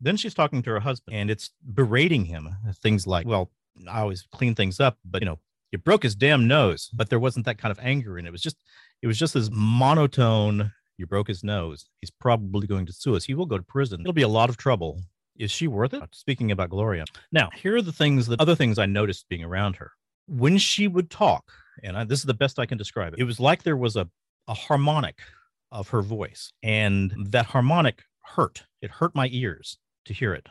then 0.02 0.18
she's 0.18 0.34
talking 0.34 0.62
to 0.64 0.70
her 0.72 0.80
husband, 0.80 1.16
and 1.16 1.30
it's 1.30 1.52
berating 1.74 2.26
him. 2.26 2.48
Uh, 2.48 2.74
things 2.82 3.08
like, 3.08 3.26
well, 3.26 3.52
I 3.90 4.02
always 4.02 4.28
clean 4.32 4.56
things 4.56 4.80
up, 4.80 4.98
but 5.06 5.22
you 5.22 5.26
know, 5.26 5.40
you 5.72 5.78
broke 5.78 6.04
his 6.04 6.16
damn 6.16 6.48
nose. 6.48 6.90
But 6.94 7.10
there 7.10 7.20
wasn't 7.20 7.46
that 7.46 7.58
kind 7.58 7.72
of 7.72 7.80
anger 7.82 8.18
in 8.18 8.26
it. 8.26 8.30
It 8.30 8.32
was 8.32 8.42
just, 8.42 8.58
it 9.02 9.08
was 9.08 9.20
just 9.20 9.34
this 9.34 9.50
monotone. 9.52 10.72
You 10.98 11.06
broke 11.06 11.28
his 11.28 11.44
nose. 11.44 11.90
He's 12.00 12.12
probably 12.12 12.68
going 12.68 12.86
to 12.86 12.94
sue 12.94 13.16
us. 13.16 13.26
He 13.26 13.34
will 13.34 13.46
go 13.46 13.58
to 13.58 13.64
prison. 13.64 14.02
It'll 14.02 14.14
be 14.14 14.22
a 14.22 14.28
lot 14.28 14.50
of 14.50 14.58
trouble. 14.58 15.02
Is 15.38 15.52
she 15.52 15.68
worth 15.68 15.94
it? 15.94 16.04
Speaking 16.14 16.52
about 16.52 16.70
Gloria. 16.70 17.04
Now, 17.32 17.50
here 17.54 17.76
are 17.76 17.82
the 17.82 17.92
things 17.92 18.28
that 18.28 18.40
other 18.40 18.56
things 18.56 18.80
I 18.80 18.86
noticed 18.86 19.28
being 19.28 19.44
around 19.44 19.76
her. 19.76 19.92
When 20.28 20.58
she 20.58 20.88
would 20.88 21.10
talk, 21.10 21.52
and 21.84 21.98
I, 21.98 22.06
this 22.06 22.20
is 22.20 22.26
the 22.26 22.34
best 22.34 22.58
I 22.58 22.66
can 22.66 22.78
describe 22.78 23.14
it, 23.14 23.20
it 23.20 23.26
was 23.26 23.40
like 23.40 23.64
there 23.64 23.76
was 23.76 23.98
a, 23.98 24.10
a 24.48 24.54
harmonic 24.54 25.20
of 25.72 25.90
her 25.90 26.02
voice, 26.02 26.54
and 26.64 27.14
that 27.32 27.48
harmonic 27.48 28.04
hurt. 28.22 28.64
It 28.82 28.90
hurt 28.90 29.14
my 29.14 29.28
ears 29.32 29.78
to 30.06 30.14
hear 30.14 30.34
it. 30.34 30.48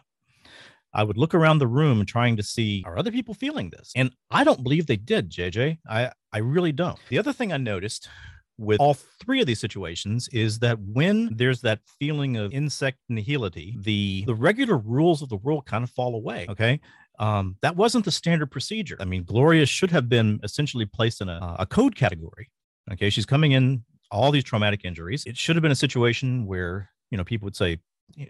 I 0.92 1.02
would 1.02 1.18
look 1.18 1.34
around 1.34 1.58
the 1.58 1.66
room 1.66 2.06
trying 2.06 2.36
to 2.36 2.42
see 2.42 2.84
are 2.86 2.96
other 2.96 3.10
people 3.10 3.34
feeling 3.34 3.70
this? 3.70 3.92
And 3.96 4.12
I 4.30 4.44
don't 4.44 4.62
believe 4.62 4.86
they 4.86 4.96
did, 4.96 5.30
JJ. 5.30 5.78
I, 5.88 6.12
I 6.32 6.38
really 6.38 6.72
don't. 6.72 6.98
The 7.08 7.18
other 7.18 7.32
thing 7.32 7.52
I 7.52 7.56
noticed 7.56 8.08
with 8.56 8.80
all 8.80 8.94
three 8.94 9.40
of 9.40 9.46
these 9.46 9.58
situations 9.58 10.28
is 10.32 10.60
that 10.60 10.78
when 10.78 11.30
there's 11.34 11.60
that 11.62 11.80
feeling 11.98 12.36
of 12.36 12.52
insect 12.52 12.98
nihility, 13.10 13.82
the 13.82 14.24
the 14.26 14.34
regular 14.34 14.76
rules 14.76 15.22
of 15.22 15.28
the 15.28 15.36
world 15.36 15.66
kind 15.66 15.82
of 15.82 15.90
fall 15.90 16.14
away. 16.14 16.46
Okay. 16.48 16.80
Um, 17.18 17.56
that 17.62 17.76
wasn't 17.76 18.04
the 18.04 18.10
standard 18.10 18.50
procedure. 18.50 18.96
I 19.00 19.04
mean, 19.04 19.24
Gloria 19.24 19.66
should 19.66 19.90
have 19.90 20.08
been 20.08 20.40
essentially 20.42 20.84
placed 20.84 21.20
in 21.20 21.28
a, 21.28 21.56
a 21.60 21.66
code 21.66 21.94
category. 21.94 22.50
Okay. 22.92 23.10
She's 23.10 23.26
coming 23.26 23.52
in 23.52 23.84
all 24.10 24.30
these 24.30 24.44
traumatic 24.44 24.84
injuries. 24.84 25.24
It 25.26 25.36
should 25.36 25.56
have 25.56 25.62
been 25.62 25.72
a 25.72 25.76
situation 25.76 26.46
where, 26.46 26.90
you 27.10 27.18
know, 27.18 27.24
people 27.24 27.46
would 27.46 27.56
say, 27.56 27.78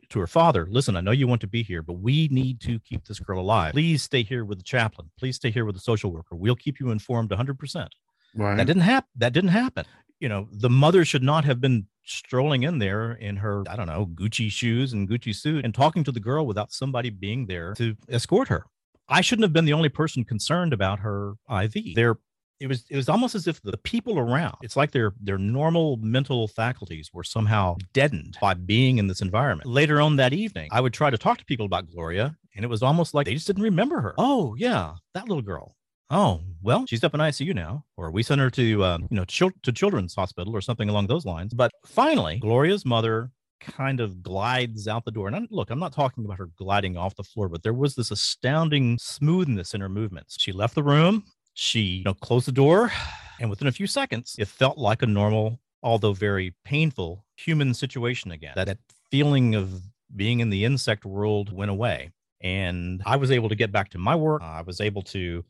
to 0.09 0.19
her 0.19 0.27
father, 0.27 0.67
listen, 0.71 0.97
I 0.97 1.01
know 1.01 1.11
you 1.11 1.27
want 1.27 1.41
to 1.43 1.47
be 1.47 1.63
here, 1.63 1.83
but 1.83 1.95
we 1.95 2.29
need 2.31 2.61
to 2.63 2.79
keep 2.81 3.05
this 3.05 3.21
girl 3.21 3.41
alive. 3.41 3.73
Please 3.73 4.03
stay 4.03 4.23
here 4.23 4.45
with 4.45 4.59
the 4.59 4.65
chaplain. 4.65 5.11
Please 5.19 5.37
stay 5.37 5.51
here 5.51 5.65
with 5.65 5.75
the 5.75 5.81
social 5.81 6.11
worker. 6.13 6.37
We'll 6.37 6.57
keep 6.57 6.81
you 6.81 6.91
informed 6.91 7.31
100%. 7.31 7.89
right. 8.37 8.57
That 8.57 8.67
didn't 8.67 8.83
happen. 8.83 9.11
That 9.17 9.33
didn't 9.33 9.51
happen. 9.51 9.85
You 10.21 10.29
know, 10.29 10.49
the 10.51 10.71
mother 10.71 11.05
should 11.05 11.23
not 11.23 11.45
have 11.45 11.61
been 11.61 11.87
strolling 12.05 12.63
in 12.63 12.79
there 12.79 13.13
in 13.13 13.37
her, 13.37 13.65
I 13.69 13.77
don't 13.77 13.87
know, 13.87 14.07
Gucci 14.15 14.51
shoes 14.51 14.93
and 14.93 15.09
Gucci 15.09 15.35
suit 15.35 15.65
and 15.65 15.75
talking 15.75 16.05
to 16.05 16.13
the 16.13 16.21
girl 16.21 16.47
without 16.47 16.73
somebody 16.73 17.11
being 17.11 17.47
there 17.47 17.75
to 17.75 17.97
escort 18.09 18.49
her. 18.49 18.65
I 19.09 19.21
shouldn't 19.21 19.45
have 19.45 19.53
been 19.53 19.67
the 19.67 19.73
only 19.75 19.91
person 19.91 20.25
concerned 20.25 20.73
about 20.73 21.01
her 21.01 21.35
IV. 21.51 21.95
There 21.95 22.19
it 22.61 22.67
was 22.67 22.85
it 22.91 22.97
was 22.97 23.09
almost 23.09 23.35
as 23.35 23.47
if 23.47 23.61
the 23.63 23.77
people 23.79 24.19
around 24.19 24.57
it's 24.63 24.77
like 24.77 24.93
their 24.93 25.13
their 25.21 25.39
normal 25.39 25.97
mental 25.99 26.49
faculties 26.49 27.11
were 27.13 27.25
somehow 27.25 27.77
deadened 27.93 28.37
by 28.41 28.55
being 28.55 28.99
in 28.99 29.07
this 29.07 29.21
environment 29.21 29.69
later 29.69 30.01
on 30.01 30.17
that 30.17 30.33
evening 30.33 30.69
i 30.73 30.81
would 30.81 30.93
try 30.93 31.11
to 31.11 31.19
talk 31.19 31.39
to 31.39 31.45
people 31.45 31.67
about 31.67 31.91
gloria 31.91 32.37
and 32.55 32.65
it 32.65 32.69
was 32.69 32.83
almost 32.83 33.15
like 33.15 33.27
they 33.27 33.35
just 33.35 33.47
didn't 33.47 33.63
remember 33.63 34.01
her 34.01 34.15
oh 34.19 34.55
yeah 34.59 34.95
that 35.15 35.29
little 35.29 35.43
girl 35.43 35.77
oh 36.11 36.41
well 36.63 36.85
she's 36.87 37.03
up 37.03 37.15
in 37.15 37.21
icu 37.21 37.55
now 37.55 37.85
or 37.97 38.11
we 38.11 38.23
sent 38.23 38.41
her 38.41 38.51
to 38.51 38.85
um, 38.85 39.07
you 39.11 39.17
know 39.17 39.25
chil- 39.25 39.51
to 39.63 39.73
children's 39.73 40.15
hospital 40.15 40.55
or 40.55 40.61
something 40.61 40.89
along 40.89 41.07
those 41.07 41.25
lines 41.25 41.53
but 41.55 41.71
finally 41.85 42.39
gloria's 42.39 42.85
mother 42.85 43.31
kind 43.65 44.01
of 44.01 44.23
glides 44.23 44.89
out 44.89 45.05
the 45.05 45.11
door. 45.11 45.27
And 45.27 45.37
I'm, 45.37 45.49
look, 45.51 45.71
I'm 45.71 45.79
not 45.79 45.93
talking 45.93 46.25
about 46.25 46.39
her 46.39 46.51
gliding 46.59 46.97
off 46.97 47.17
the 47.17 47.23
floor, 47.23 47.49
but 47.49 47.63
there 47.63 47.73
was 47.73 47.95
this 47.95 48.11
astounding 48.11 48.99
smoothness 48.99 49.75
in 49.75 49.81
her 49.81 49.89
movements. 49.89 50.37
She 50.39 50.53
left 50.53 50.75
the 50.75 50.83
room, 50.83 51.25
she 51.55 51.81
you 51.81 52.05
know, 52.05 52.15
closed 52.15 52.47
the 52.47 52.53
door, 52.53 52.93
and 53.41 53.49
within 53.49 53.69
a 53.69 53.73
few 53.73 53.87
seconds, 53.87 54.37
it 54.39 54.49
felt 54.49 54.79
like 54.79 55.03
a 55.03 55.07
normal, 55.07 55.61
although 55.83 56.13
very 56.13 56.55
painful, 56.65 57.25
human 57.37 57.73
situation 57.75 58.33
again. 58.33 58.53
That, 58.57 58.67
that 58.67 58.79
feeling 59.11 59.55
of 59.55 59.83
being 60.17 60.41
in 60.41 60.51
the 60.51 60.65
insect 60.65 61.05
world 61.05 61.53
went 61.53 61.71
away. 61.71 62.13
And 62.41 63.03
I 63.07 63.17
was 63.17 63.31
able 63.31 63.49
to 63.49 63.55
get 63.55 63.73
back 63.73 63.89
to 63.91 63.99
my 63.99 64.15
work. 64.15 64.43
I 64.43 64.61
was 64.63 64.81
able 64.81 65.03
to, 65.03 65.45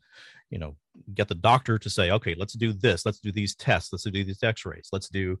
you 0.49 0.57
know, 0.57 0.75
get 1.13 1.27
the 1.27 1.35
doctor 1.35 1.77
to 1.77 1.89
say, 1.89 2.11
okay, 2.11 2.35
let's 2.37 2.53
do 2.53 2.71
this. 2.71 3.05
Let's 3.05 3.19
do 3.19 3.31
these 3.31 3.53
tests. 3.55 3.91
Let's 3.91 4.03
do 4.03 4.23
these 4.23 4.41
x 4.41 4.65
rays. 4.65 4.89
Let's 4.93 5.09
do 5.09 5.37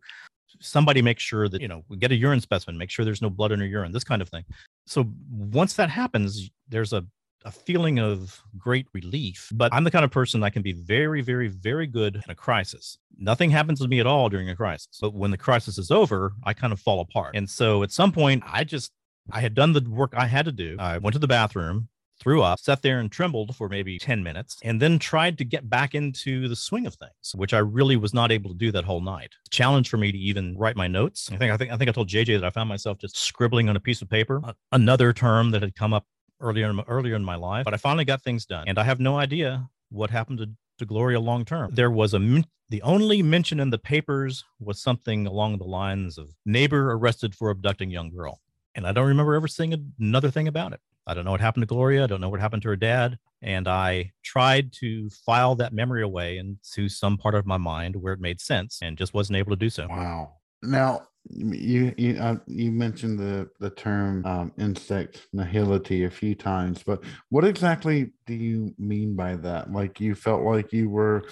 somebody 0.59 1.01
make 1.01 1.19
sure 1.19 1.47
that, 1.47 1.61
you 1.61 1.67
know, 1.67 1.83
we 1.87 1.97
get 1.97 2.11
a 2.11 2.15
urine 2.15 2.41
specimen, 2.41 2.77
make 2.77 2.89
sure 2.89 3.05
there's 3.05 3.21
no 3.21 3.29
blood 3.29 3.51
in 3.51 3.59
her 3.59 3.65
urine, 3.65 3.91
this 3.91 4.03
kind 4.03 4.21
of 4.21 4.29
thing. 4.29 4.43
So 4.85 5.09
once 5.29 5.75
that 5.75 5.89
happens, 5.89 6.49
there's 6.67 6.93
a 6.93 7.05
a 7.45 7.51
feeling 7.51 7.99
of 7.99 8.41
great 8.57 8.87
relief. 8.93 9.49
But 9.53 9.73
I'm 9.73 9.83
the 9.83 9.91
kind 9.91 10.03
of 10.03 10.11
person 10.11 10.41
that 10.41 10.51
can 10.51 10.63
be 10.63 10.73
very, 10.73 11.21
very, 11.21 11.47
very 11.47 11.87
good 11.87 12.15
in 12.15 12.29
a 12.29 12.35
crisis. 12.35 12.97
Nothing 13.17 13.51
happens 13.51 13.79
to 13.79 13.87
me 13.87 13.99
at 13.99 14.07
all 14.07 14.29
during 14.29 14.49
a 14.49 14.55
crisis. 14.55 14.97
But 14.99 15.13
when 15.13 15.31
the 15.31 15.37
crisis 15.37 15.77
is 15.77 15.91
over, 15.91 16.33
I 16.43 16.53
kind 16.53 16.73
of 16.73 16.79
fall 16.79 16.99
apart. 16.99 17.35
And 17.35 17.49
so 17.49 17.83
at 17.83 17.91
some 17.91 18.11
point, 18.11 18.43
I 18.45 18.63
just 18.63 18.91
I 19.31 19.41
had 19.41 19.53
done 19.53 19.73
the 19.73 19.81
work 19.81 20.13
I 20.15 20.27
had 20.27 20.45
to 20.45 20.51
do. 20.51 20.75
I 20.79 20.97
went 20.97 21.13
to 21.13 21.19
the 21.19 21.27
bathroom, 21.27 21.87
threw 22.19 22.41
up, 22.41 22.59
sat 22.59 22.81
there 22.81 22.99
and 22.99 23.11
trembled 23.11 23.55
for 23.55 23.69
maybe 23.69 23.97
10 23.97 24.23
minutes, 24.23 24.57
and 24.63 24.81
then 24.81 24.99
tried 24.99 25.37
to 25.37 25.45
get 25.45 25.69
back 25.69 25.95
into 25.95 26.47
the 26.47 26.55
swing 26.55 26.85
of 26.85 26.95
things, 26.95 27.33
which 27.35 27.53
I 27.53 27.59
really 27.59 27.95
was 27.95 28.13
not 28.13 28.31
able 28.31 28.51
to 28.51 28.57
do 28.57 28.71
that 28.71 28.85
whole 28.85 29.01
night. 29.01 29.33
Challenge 29.49 29.89
for 29.89 29.97
me 29.97 30.11
to 30.11 30.17
even 30.17 30.57
write 30.57 30.75
my 30.75 30.87
notes. 30.87 31.29
I 31.31 31.37
think 31.37 31.51
I 31.51 31.57
think 31.57 31.71
I 31.71 31.77
think 31.77 31.89
I 31.89 31.93
told 31.93 32.09
JJ 32.09 32.39
that 32.39 32.45
I 32.45 32.49
found 32.49 32.69
myself 32.69 32.97
just 32.97 33.17
scribbling 33.17 33.69
on 33.69 33.75
a 33.75 33.79
piece 33.79 34.01
of 34.01 34.09
paper, 34.09 34.41
another 34.71 35.13
term 35.13 35.51
that 35.51 35.61
had 35.61 35.75
come 35.75 35.93
up 35.93 36.05
earlier 36.39 36.69
in, 36.69 36.79
earlier 36.87 37.15
in 37.15 37.23
my 37.23 37.35
life, 37.35 37.65
but 37.65 37.73
I 37.73 37.77
finally 37.77 38.05
got 38.05 38.21
things 38.21 38.45
done. 38.45 38.65
And 38.67 38.77
I 38.77 38.83
have 38.83 38.99
no 38.99 39.17
idea 39.17 39.69
what 39.89 40.09
happened 40.09 40.39
to, 40.39 40.49
to 40.79 40.85
Gloria 40.85 41.19
long 41.19 41.45
term. 41.45 41.71
There 41.73 41.91
was 41.91 42.13
a 42.13 42.43
the 42.69 42.81
only 42.81 43.21
mention 43.21 43.59
in 43.59 43.69
the 43.69 43.77
papers 43.77 44.43
was 44.59 44.81
something 44.81 45.27
along 45.27 45.59
the 45.59 45.65
lines 45.65 46.17
of 46.17 46.29
neighbor 46.45 46.91
arrested 46.93 47.35
for 47.35 47.51
abducting 47.51 47.91
young 47.91 48.09
girl. 48.09 48.39
And 48.73 48.87
I 48.87 48.91
don't 48.91 49.07
remember 49.07 49.35
ever 49.35 49.47
seeing 49.47 49.93
another 49.99 50.31
thing 50.31 50.47
about 50.47 50.73
it. 50.73 50.79
I 51.07 51.13
don't 51.13 51.25
know 51.25 51.31
what 51.31 51.41
happened 51.41 51.61
to 51.61 51.67
Gloria. 51.67 52.03
I 52.03 52.07
don't 52.07 52.21
know 52.21 52.29
what 52.29 52.39
happened 52.39 52.63
to 52.63 52.69
her 52.69 52.75
dad. 52.75 53.19
And 53.41 53.67
I 53.67 54.13
tried 54.23 54.73
to 54.79 55.09
file 55.09 55.53
that 55.55 55.71
memory 55.71 56.01
away 56.01 56.39
into 56.39 56.89
some 56.89 57.17
part 57.17 57.35
of 57.35 57.45
my 57.45 57.57
mind 57.57 57.95
where 57.95 58.13
it 58.13 58.19
made 58.19 58.41
sense 58.41 58.79
and 58.81 58.97
just 58.97 59.13
wasn't 59.13 59.37
able 59.37 59.51
to 59.51 59.55
do 59.55 59.69
so. 59.69 59.87
Wow. 59.87 60.33
Now, 60.63 61.07
you 61.29 61.93
you 61.97 62.17
uh, 62.17 62.37
you 62.47 62.71
mentioned 62.71 63.19
the 63.19 63.49
the 63.59 63.69
term 63.71 64.25
um, 64.25 64.51
insect 64.57 65.27
nihility 65.33 66.05
a 66.05 66.09
few 66.09 66.35
times, 66.35 66.83
but 66.83 67.03
what 67.29 67.43
exactly 67.43 68.11
do 68.25 68.33
you 68.33 68.73
mean 68.77 69.15
by 69.15 69.35
that? 69.35 69.71
Like 69.71 69.99
you 69.99 70.15
felt 70.15 70.43
like 70.43 70.71
you 70.71 70.89
were 70.89 71.23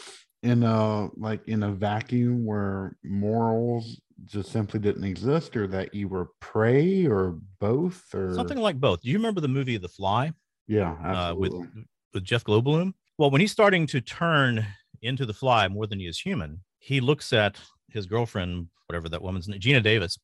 in 0.42 0.64
a 0.64 1.10
like 1.16 1.48
in 1.48 1.64
a 1.64 1.72
vacuum 1.72 2.46
where 2.46 2.98
morals 3.04 4.00
just 4.26 4.52
simply 4.52 4.80
didn't 4.80 5.04
exist 5.04 5.56
or 5.56 5.68
that 5.68 5.94
you 5.94 6.08
were 6.08 6.30
prey 6.40 7.06
or 7.06 7.38
both 7.60 8.04
or 8.14 8.34
something 8.34 8.60
like 8.60 8.80
both. 8.80 9.02
Do 9.02 9.10
you 9.10 9.18
remember 9.18 9.42
the 9.42 9.48
movie 9.48 9.78
the 9.78 9.90
fly? 9.90 10.32
Yeah 10.68 10.94
uh, 11.04 11.36
with 11.36 11.54
with 12.14 12.24
jeff 12.24 12.44
goldblum? 12.44 12.94
Well 13.18 13.32
when 13.32 13.42
he's 13.42 13.52
starting 13.52 13.86
to 13.88 14.02
turn 14.02 14.66
into 15.02 15.26
the 15.26 15.34
fly 15.34 15.68
more 15.68 15.86
than 15.86 16.00
he 16.00 16.08
is 16.08 16.20
human 16.20 16.62
he 16.84 17.00
looks 17.00 17.32
at 17.32 17.60
his 17.90 18.06
girlfriend 18.06 18.68
whatever 18.88 19.08
that 19.08 19.22
woman's 19.22 19.48
name 19.48 19.60
Gina 19.60 19.80
davis 19.80 20.20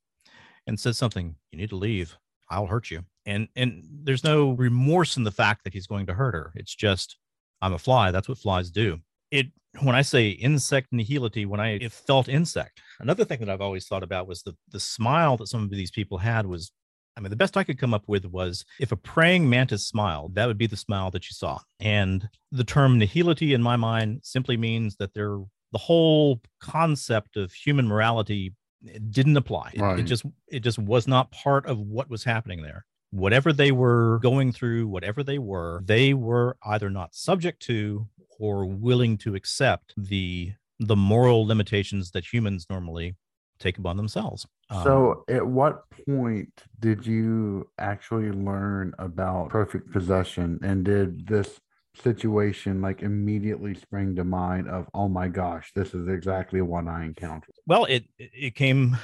and 0.67 0.77
says 0.77 0.97
something 0.97 1.35
you 1.51 1.57
need 1.57 1.69
to 1.69 1.77
leave. 1.77 2.17
I'll 2.49 2.67
hurt 2.67 2.91
you. 2.91 3.03
And 3.25 3.47
and 3.55 3.83
there's 4.03 4.23
no 4.23 4.51
remorse 4.51 5.15
in 5.15 5.23
the 5.23 5.31
fact 5.31 5.63
that 5.63 5.73
he's 5.73 5.87
going 5.87 6.05
to 6.07 6.13
hurt 6.13 6.33
her. 6.33 6.51
It's 6.55 6.75
just 6.75 7.17
i'm 7.61 7.73
a 7.73 7.79
fly. 7.79 8.11
That's 8.11 8.27
what 8.27 8.37
flies 8.37 8.69
do. 8.71 8.99
It 9.31 9.47
when 9.81 9.95
I 9.95 10.01
say 10.01 10.29
insect 10.29 10.91
nihility, 10.91 11.45
when 11.45 11.59
I 11.61 11.75
it 11.75 11.93
felt 11.93 12.27
insect, 12.27 12.81
another 12.99 13.23
thing 13.23 13.39
that 13.39 13.49
I've 13.49 13.61
always 13.61 13.87
thought 13.87 14.03
about 14.03 14.27
was 14.27 14.41
the 14.41 14.55
the 14.69 14.79
smile 14.79 15.37
that 15.37 15.47
some 15.47 15.63
of 15.63 15.69
these 15.69 15.91
people 15.91 16.17
had 16.17 16.45
was, 16.45 16.71
I 17.15 17.21
mean, 17.21 17.29
the 17.29 17.35
best 17.35 17.55
I 17.55 17.63
could 17.63 17.79
come 17.79 17.93
up 17.93 18.03
with 18.07 18.25
was 18.25 18.65
if 18.79 18.91
a 18.91 18.97
praying 18.97 19.49
mantis 19.49 19.87
smiled, 19.87 20.35
that 20.35 20.47
would 20.47 20.57
be 20.57 20.67
the 20.67 20.75
smile 20.75 21.09
that 21.11 21.29
you 21.29 21.33
saw. 21.33 21.59
And 21.79 22.27
the 22.51 22.63
term 22.65 22.99
nihility 22.99 23.53
in 23.53 23.61
my 23.61 23.77
mind 23.77 24.21
simply 24.23 24.57
means 24.57 24.97
that 24.97 25.13
they're 25.13 25.39
the 25.71 25.77
whole 25.77 26.41
concept 26.60 27.38
of 27.38 27.51
human 27.53 27.88
morality 27.88 28.53
didn't 29.10 29.38
apply. 29.38 29.73
Right. 29.77 29.99
It, 29.99 30.01
it 30.01 30.05
just 30.05 30.25
it 30.47 30.60
just 30.62 30.79
was 30.79 31.08
not 31.08 31.32
part 31.32 31.65
of 31.65 31.79
what 31.79 32.10
was 32.10 32.23
happening 32.23 32.62
there 32.62 32.86
whatever 33.12 33.51
they 33.51 33.71
were 33.71 34.19
going 34.21 34.51
through, 34.51 34.88
whatever 34.88 35.23
they 35.23 35.39
were, 35.39 35.82
they 35.86 36.13
were 36.13 36.58
either 36.63 36.89
not 36.89 37.15
subject 37.15 37.62
to 37.63 38.08
or 38.39 38.65
willing 38.65 39.17
to 39.17 39.36
accept 39.36 39.93
the 39.97 40.53
the 40.82 40.95
moral 40.95 41.45
limitations 41.45 42.12
that 42.12 42.32
humans 42.32 42.65
normally 42.69 43.15
take 43.60 43.77
upon 43.77 43.97
themselves. 43.97 44.47
So, 44.84 45.25
um, 45.29 45.36
at 45.36 45.45
what 45.45 45.84
point 46.08 46.63
did 46.79 47.05
you 47.05 47.69
actually 47.79 48.32
learn 48.32 48.93
about 48.97 49.49
perfect 49.49 49.91
possession? 49.91 50.58
And 50.63 50.86
did 50.86 51.27
this 51.27 51.60
situation 51.95 52.82
like 52.82 53.02
immediately 53.02 53.73
spring 53.73 54.15
to 54.15 54.23
mind 54.23 54.69
of, 54.69 54.88
oh 54.93 55.08
my 55.08 55.28
gosh, 55.28 55.71
this 55.75 55.93
is 55.93 56.08
exactly 56.08 56.62
what 56.62 56.88
I 56.88 57.04
encountered? 57.04 57.56
Well, 57.67 57.86
it 57.86 58.06
it 58.17 58.56
came, 58.56 58.97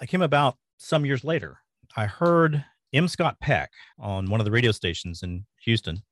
I 0.00 0.06
came 0.06 0.22
about 0.22 0.56
some 0.78 1.04
years 1.04 1.24
later. 1.24 1.58
I 1.96 2.06
heard 2.06 2.64
M. 2.92 3.08
Scott 3.08 3.38
Peck 3.40 3.70
on 3.98 4.30
one 4.30 4.40
of 4.40 4.44
the 4.44 4.50
radio 4.50 4.72
stations 4.72 5.22
in 5.22 5.46
Houston 5.64 6.02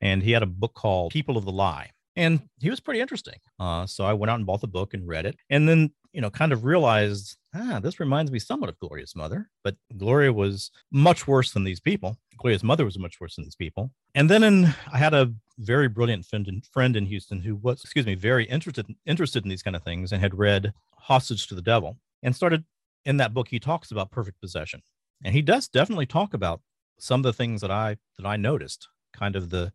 and 0.00 0.22
he 0.22 0.32
had 0.32 0.42
a 0.42 0.46
book 0.46 0.74
called 0.74 1.12
People 1.12 1.36
of 1.36 1.44
the 1.44 1.52
Lie. 1.52 1.90
And 2.16 2.42
he 2.58 2.70
was 2.70 2.80
pretty 2.80 3.00
interesting. 3.00 3.38
Uh, 3.60 3.86
so 3.86 4.04
I 4.04 4.12
went 4.12 4.30
out 4.30 4.36
and 4.36 4.46
bought 4.46 4.60
the 4.60 4.68
book 4.68 4.92
and 4.94 5.06
read 5.06 5.24
it. 5.26 5.36
And 5.50 5.68
then, 5.68 5.92
you 6.12 6.20
know, 6.20 6.30
kind 6.30 6.52
of 6.52 6.64
realized, 6.64 7.36
ah, 7.58 7.80
this 7.80 8.00
reminds 8.00 8.30
me 8.30 8.38
somewhat 8.38 8.68
of 8.68 8.78
Gloria's 8.78 9.16
mother. 9.16 9.50
But 9.64 9.76
Gloria 9.96 10.32
was 10.32 10.70
much 10.90 11.26
worse 11.26 11.52
than 11.52 11.64
these 11.64 11.80
people. 11.80 12.16
Gloria's 12.36 12.62
mother 12.62 12.84
was 12.84 12.98
much 12.98 13.20
worse 13.20 13.36
than 13.36 13.44
these 13.44 13.56
people. 13.56 13.90
And 14.14 14.30
then 14.30 14.42
in, 14.42 14.66
I 14.92 14.98
had 14.98 15.14
a 15.14 15.32
very 15.58 15.88
brilliant 15.88 16.24
friend 16.24 16.46
in, 16.46 16.62
friend 16.72 16.96
in 16.96 17.06
Houston 17.06 17.40
who 17.40 17.56
was, 17.56 17.82
excuse 17.82 18.06
me, 18.06 18.14
very 18.14 18.44
interested 18.44 18.86
interested 19.06 19.44
in 19.44 19.50
these 19.50 19.62
kind 19.62 19.76
of 19.76 19.82
things 19.82 20.12
and 20.12 20.20
had 20.20 20.38
read 20.38 20.72
Hostage 20.96 21.46
to 21.48 21.54
the 21.54 21.62
Devil 21.62 21.98
and 22.22 22.34
started 22.34 22.64
in 23.04 23.16
that 23.18 23.34
book. 23.34 23.48
He 23.48 23.58
talks 23.58 23.90
about 23.90 24.10
perfect 24.10 24.40
possession, 24.40 24.82
and 25.24 25.34
he 25.34 25.42
does 25.42 25.68
definitely 25.68 26.06
talk 26.06 26.34
about 26.34 26.60
some 26.98 27.20
of 27.20 27.24
the 27.24 27.32
things 27.32 27.60
that 27.60 27.70
I 27.70 27.96
that 28.18 28.26
I 28.26 28.36
noticed 28.36 28.88
kind 29.12 29.36
of 29.36 29.50
the 29.50 29.72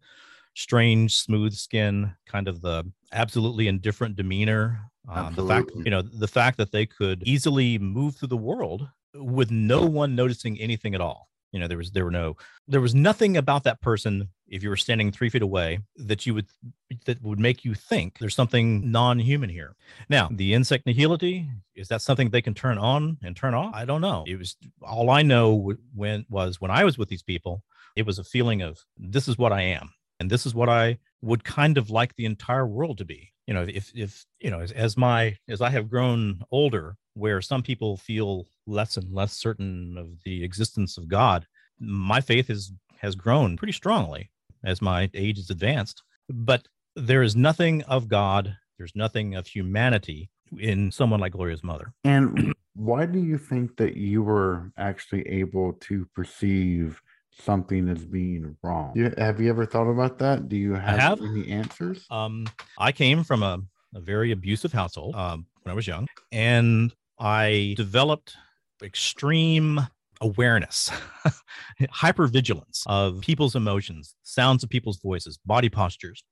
strange, 0.56 1.16
smooth 1.16 1.54
skin, 1.54 2.14
kind 2.28 2.48
of 2.48 2.62
the 2.62 2.90
absolutely 3.12 3.68
indifferent 3.68 4.16
demeanor. 4.16 4.80
Um, 5.08 5.34
the 5.36 5.46
fact, 5.46 5.72
you 5.76 5.92
know, 5.92 6.02
the 6.02 6.28
fact 6.28 6.58
that 6.58 6.72
they 6.72 6.86
could 6.86 7.24
easily 7.26 7.78
move 7.78 8.16
through 8.16 8.30
the 8.30 8.38
world 8.38 8.88
with 9.14 9.52
no 9.52 9.86
one 9.86 10.16
noticing 10.16 10.60
anything 10.60 10.96
at 10.96 11.02
all. 11.02 11.30
You 11.52 11.60
know, 11.60 11.68
there 11.68 11.78
was 11.78 11.92
there 11.92 12.06
were 12.06 12.12
no 12.12 12.36
there 12.68 12.82
was 12.82 12.96
nothing 12.96 13.38
about 13.38 13.64
that 13.66 13.82
person 13.82 14.30
if 14.48 14.64
you 14.64 14.70
were 14.70 14.78
standing 14.78 15.12
three 15.12 15.30
feet 15.30 15.44
away 15.44 15.80
that 15.98 16.26
you 16.26 16.34
would 16.34 16.48
that 17.06 17.22
would 17.22 17.40
make 17.40 17.64
you 17.64 17.76
think 17.76 18.18
there's 18.18 18.34
something 18.34 18.90
non-human 18.92 19.50
here. 19.50 19.76
Now, 20.10 20.30
the 20.32 20.56
insect 20.56 20.88
nihility 20.88 21.48
is 21.76 21.90
that 21.90 22.02
something 22.02 22.30
they 22.30 22.42
can 22.42 22.56
turn 22.56 22.80
on 22.80 23.18
and 23.22 23.36
turn 23.36 23.54
off? 23.54 23.76
I 23.76 23.86
don't 23.86 24.02
know. 24.02 24.24
It 24.26 24.40
was 24.40 24.56
all 24.82 25.12
I 25.12 25.22
know 25.22 25.74
when 25.94 26.26
was 26.28 26.60
when 26.60 26.72
I 26.72 26.84
was 26.86 26.98
with 26.98 27.10
these 27.10 27.24
people 27.24 27.64
it 27.96 28.06
was 28.06 28.20
a 28.20 28.24
feeling 28.24 28.62
of 28.62 28.84
this 28.98 29.28
is 29.28 29.38
what 29.38 29.52
I 29.52 29.62
am. 29.62 29.94
And 30.20 30.30
this 30.30 30.46
is 30.46 30.56
what 30.56 30.70
I 30.70 31.00
would 31.22 31.44
kind 31.44 31.78
of 31.78 31.90
like 31.90 32.16
the 32.16 32.26
entire 32.26 32.66
world 32.66 32.98
to 33.00 33.06
be. 33.06 33.33
You 33.48 33.54
know, 33.54 33.66
if, 33.68 33.92
if, 33.94 34.26
you 34.40 34.50
know, 34.50 34.60
as, 34.62 34.72
as 34.72 34.98
my, 34.98 35.38
as 35.50 35.62
I 35.62 35.70
have 35.70 35.90
grown 35.90 36.42
older, 36.52 36.96
where 37.16 37.42
some 37.42 37.62
people 37.62 37.98
feel 37.98 38.48
less 38.66 38.98
and 38.98 39.14
less 39.14 39.34
certain 39.34 39.98
of 39.98 40.08
the 40.24 40.44
existence 40.44 40.98
of 40.98 41.08
God, 41.08 41.46
my 41.80 42.22
faith 42.22 42.50
is, 42.50 42.72
has 42.98 43.16
grown 43.16 43.58
pretty 43.58 43.74
strongly 43.74 44.32
as 44.64 44.82
my 44.82 45.10
age 45.14 45.38
is 45.38 45.50
advanced. 45.50 46.04
But 46.30 46.68
there 46.96 47.22
is 47.22 47.36
nothing 47.36 47.84
of 47.84 48.08
God, 48.08 48.56
there's 48.78 48.96
nothing 48.96 49.36
of 49.36 49.48
humanity 49.48 50.30
in 50.58 50.92
someone 50.92 51.20
like 51.20 51.34
Gloria's 51.34 51.64
mother. 51.64 51.94
And 52.04 52.54
why 52.76 53.06
do 53.06 53.20
you 53.20 53.38
think 53.38 53.78
that 53.78 53.98
you 53.98 54.24
were 54.24 54.72
actually 54.78 55.28
able 55.28 55.74
to 55.74 56.08
perceive 56.16 57.02
something 57.42 57.88
is 57.88 58.06
being 58.06 58.56
wrong. 58.62 58.94
You, 58.96 59.14
have 59.18 59.40
you 59.40 59.50
ever 59.50 59.66
thought 59.66 59.90
about 59.90 60.18
that? 60.20 60.50
Do 60.50 60.56
you 60.56 60.74
have, 60.74 61.00
have. 61.00 61.22
any 61.22 61.50
answers? 61.50 62.06
Um, 62.10 62.48
I 62.78 62.92
came 62.92 63.24
from 63.24 63.44
a, 63.44 63.60
a 63.96 64.00
very 64.00 64.32
abusive 64.32 64.72
household 64.72 65.16
um, 65.16 65.46
when 65.64 65.72
I 65.72 65.76
was 65.76 65.88
young, 65.88 66.08
and 66.32 66.94
I 67.20 67.74
developed 67.78 68.36
extreme 68.82 69.82
awareness, 70.22 70.90
hypervigilance 71.82 72.84
of 72.88 73.22
people's 73.22 73.56
emotions, 73.56 74.16
sounds 74.24 74.64
of 74.64 74.70
people's 74.70 75.00
voices, 75.00 75.38
body 75.46 75.70
postures. 75.70 76.24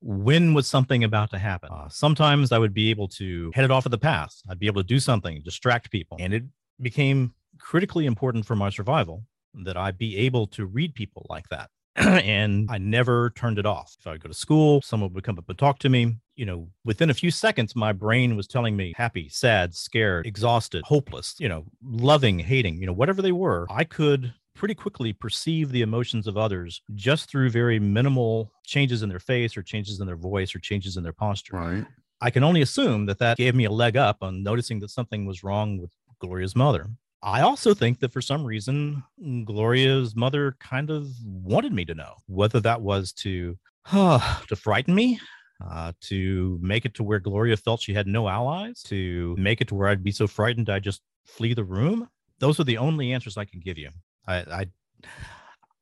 When 0.00 0.52
was 0.52 0.66
something 0.66 1.04
about 1.04 1.30
to 1.30 1.38
happen? 1.38 1.70
Uh, 1.72 1.88
sometimes 1.88 2.50
I 2.50 2.58
would 2.58 2.74
be 2.74 2.90
able 2.90 3.08
to 3.08 3.52
head 3.54 3.64
it 3.64 3.70
off 3.70 3.86
at 3.86 3.92
the 3.92 3.98
pass. 3.98 4.42
I'd 4.48 4.58
be 4.58 4.66
able 4.66 4.82
to 4.82 4.86
do 4.86 4.98
something, 4.98 5.40
distract 5.44 5.92
people. 5.92 6.16
And 6.20 6.34
it 6.34 6.42
became 6.80 7.34
critically 7.58 8.06
important 8.06 8.44
for 8.44 8.56
my 8.56 8.68
survival 8.68 9.24
that 9.54 9.76
I 9.76 9.90
be 9.90 10.16
able 10.18 10.46
to 10.48 10.66
read 10.66 10.94
people 10.94 11.26
like 11.28 11.48
that. 11.48 11.70
and 11.96 12.68
I 12.70 12.78
never 12.78 13.30
turned 13.30 13.58
it 13.58 13.66
off. 13.66 13.94
If 14.00 14.06
I 14.06 14.12
would 14.12 14.22
go 14.22 14.28
to 14.28 14.34
school, 14.34 14.80
someone 14.80 15.12
would 15.12 15.24
come 15.24 15.38
up 15.38 15.48
and 15.48 15.58
talk 15.58 15.78
to 15.80 15.88
me. 15.88 16.16
You 16.36 16.46
know, 16.46 16.68
within 16.84 17.10
a 17.10 17.14
few 17.14 17.30
seconds, 17.30 17.76
my 17.76 17.92
brain 17.92 18.34
was 18.36 18.46
telling 18.46 18.74
me 18.74 18.94
happy, 18.96 19.28
sad, 19.28 19.74
scared, 19.74 20.26
exhausted, 20.26 20.82
hopeless, 20.86 21.34
you 21.38 21.48
know, 21.48 21.64
loving, 21.82 22.38
hating, 22.38 22.80
you 22.80 22.86
know, 22.86 22.94
whatever 22.94 23.20
they 23.20 23.32
were. 23.32 23.66
I 23.70 23.84
could 23.84 24.32
pretty 24.54 24.74
quickly 24.74 25.12
perceive 25.12 25.70
the 25.70 25.82
emotions 25.82 26.26
of 26.26 26.36
others 26.38 26.82
just 26.94 27.28
through 27.28 27.50
very 27.50 27.78
minimal 27.78 28.50
changes 28.64 29.02
in 29.02 29.08
their 29.08 29.18
face 29.18 29.56
or 29.56 29.62
changes 29.62 30.00
in 30.00 30.06
their 30.06 30.16
voice 30.16 30.54
or 30.54 30.60
changes 30.60 30.96
in 30.96 31.02
their 31.02 31.12
posture. 31.12 31.56
Right. 31.56 31.84
I 32.20 32.30
can 32.30 32.44
only 32.44 32.62
assume 32.62 33.06
that 33.06 33.18
that 33.18 33.36
gave 33.36 33.54
me 33.54 33.64
a 33.64 33.70
leg 33.70 33.96
up 33.96 34.18
on 34.22 34.42
noticing 34.42 34.78
that 34.80 34.90
something 34.90 35.26
was 35.26 35.42
wrong 35.42 35.78
with 35.78 35.90
Gloria's 36.20 36.54
mother. 36.54 36.86
I 37.22 37.42
also 37.42 37.72
think 37.72 38.00
that 38.00 38.12
for 38.12 38.20
some 38.20 38.44
reason, 38.44 39.02
Gloria's 39.44 40.16
mother 40.16 40.56
kind 40.58 40.90
of 40.90 41.08
wanted 41.24 41.72
me 41.72 41.84
to 41.84 41.94
know 41.94 42.14
whether 42.26 42.58
that 42.60 42.82
was 42.82 43.12
to 43.14 43.56
uh, 43.92 44.40
to 44.48 44.56
frighten 44.56 44.94
me, 44.94 45.20
uh, 45.64 45.92
to 46.02 46.58
make 46.60 46.84
it 46.84 46.94
to 46.94 47.04
where 47.04 47.20
Gloria 47.20 47.56
felt 47.56 47.80
she 47.80 47.94
had 47.94 48.06
no 48.06 48.28
allies, 48.28 48.82
to 48.84 49.36
make 49.38 49.60
it 49.60 49.68
to 49.68 49.74
where 49.74 49.88
I'd 49.88 50.02
be 50.02 50.10
so 50.10 50.26
frightened 50.26 50.68
I'd 50.68 50.82
just 50.82 51.02
flee 51.24 51.54
the 51.54 51.64
room. 51.64 52.08
Those 52.40 52.58
are 52.58 52.64
the 52.64 52.78
only 52.78 53.12
answers 53.12 53.36
I 53.36 53.44
can 53.44 53.60
give 53.60 53.78
you. 53.78 53.90
I 54.26 54.36
I, 54.38 54.66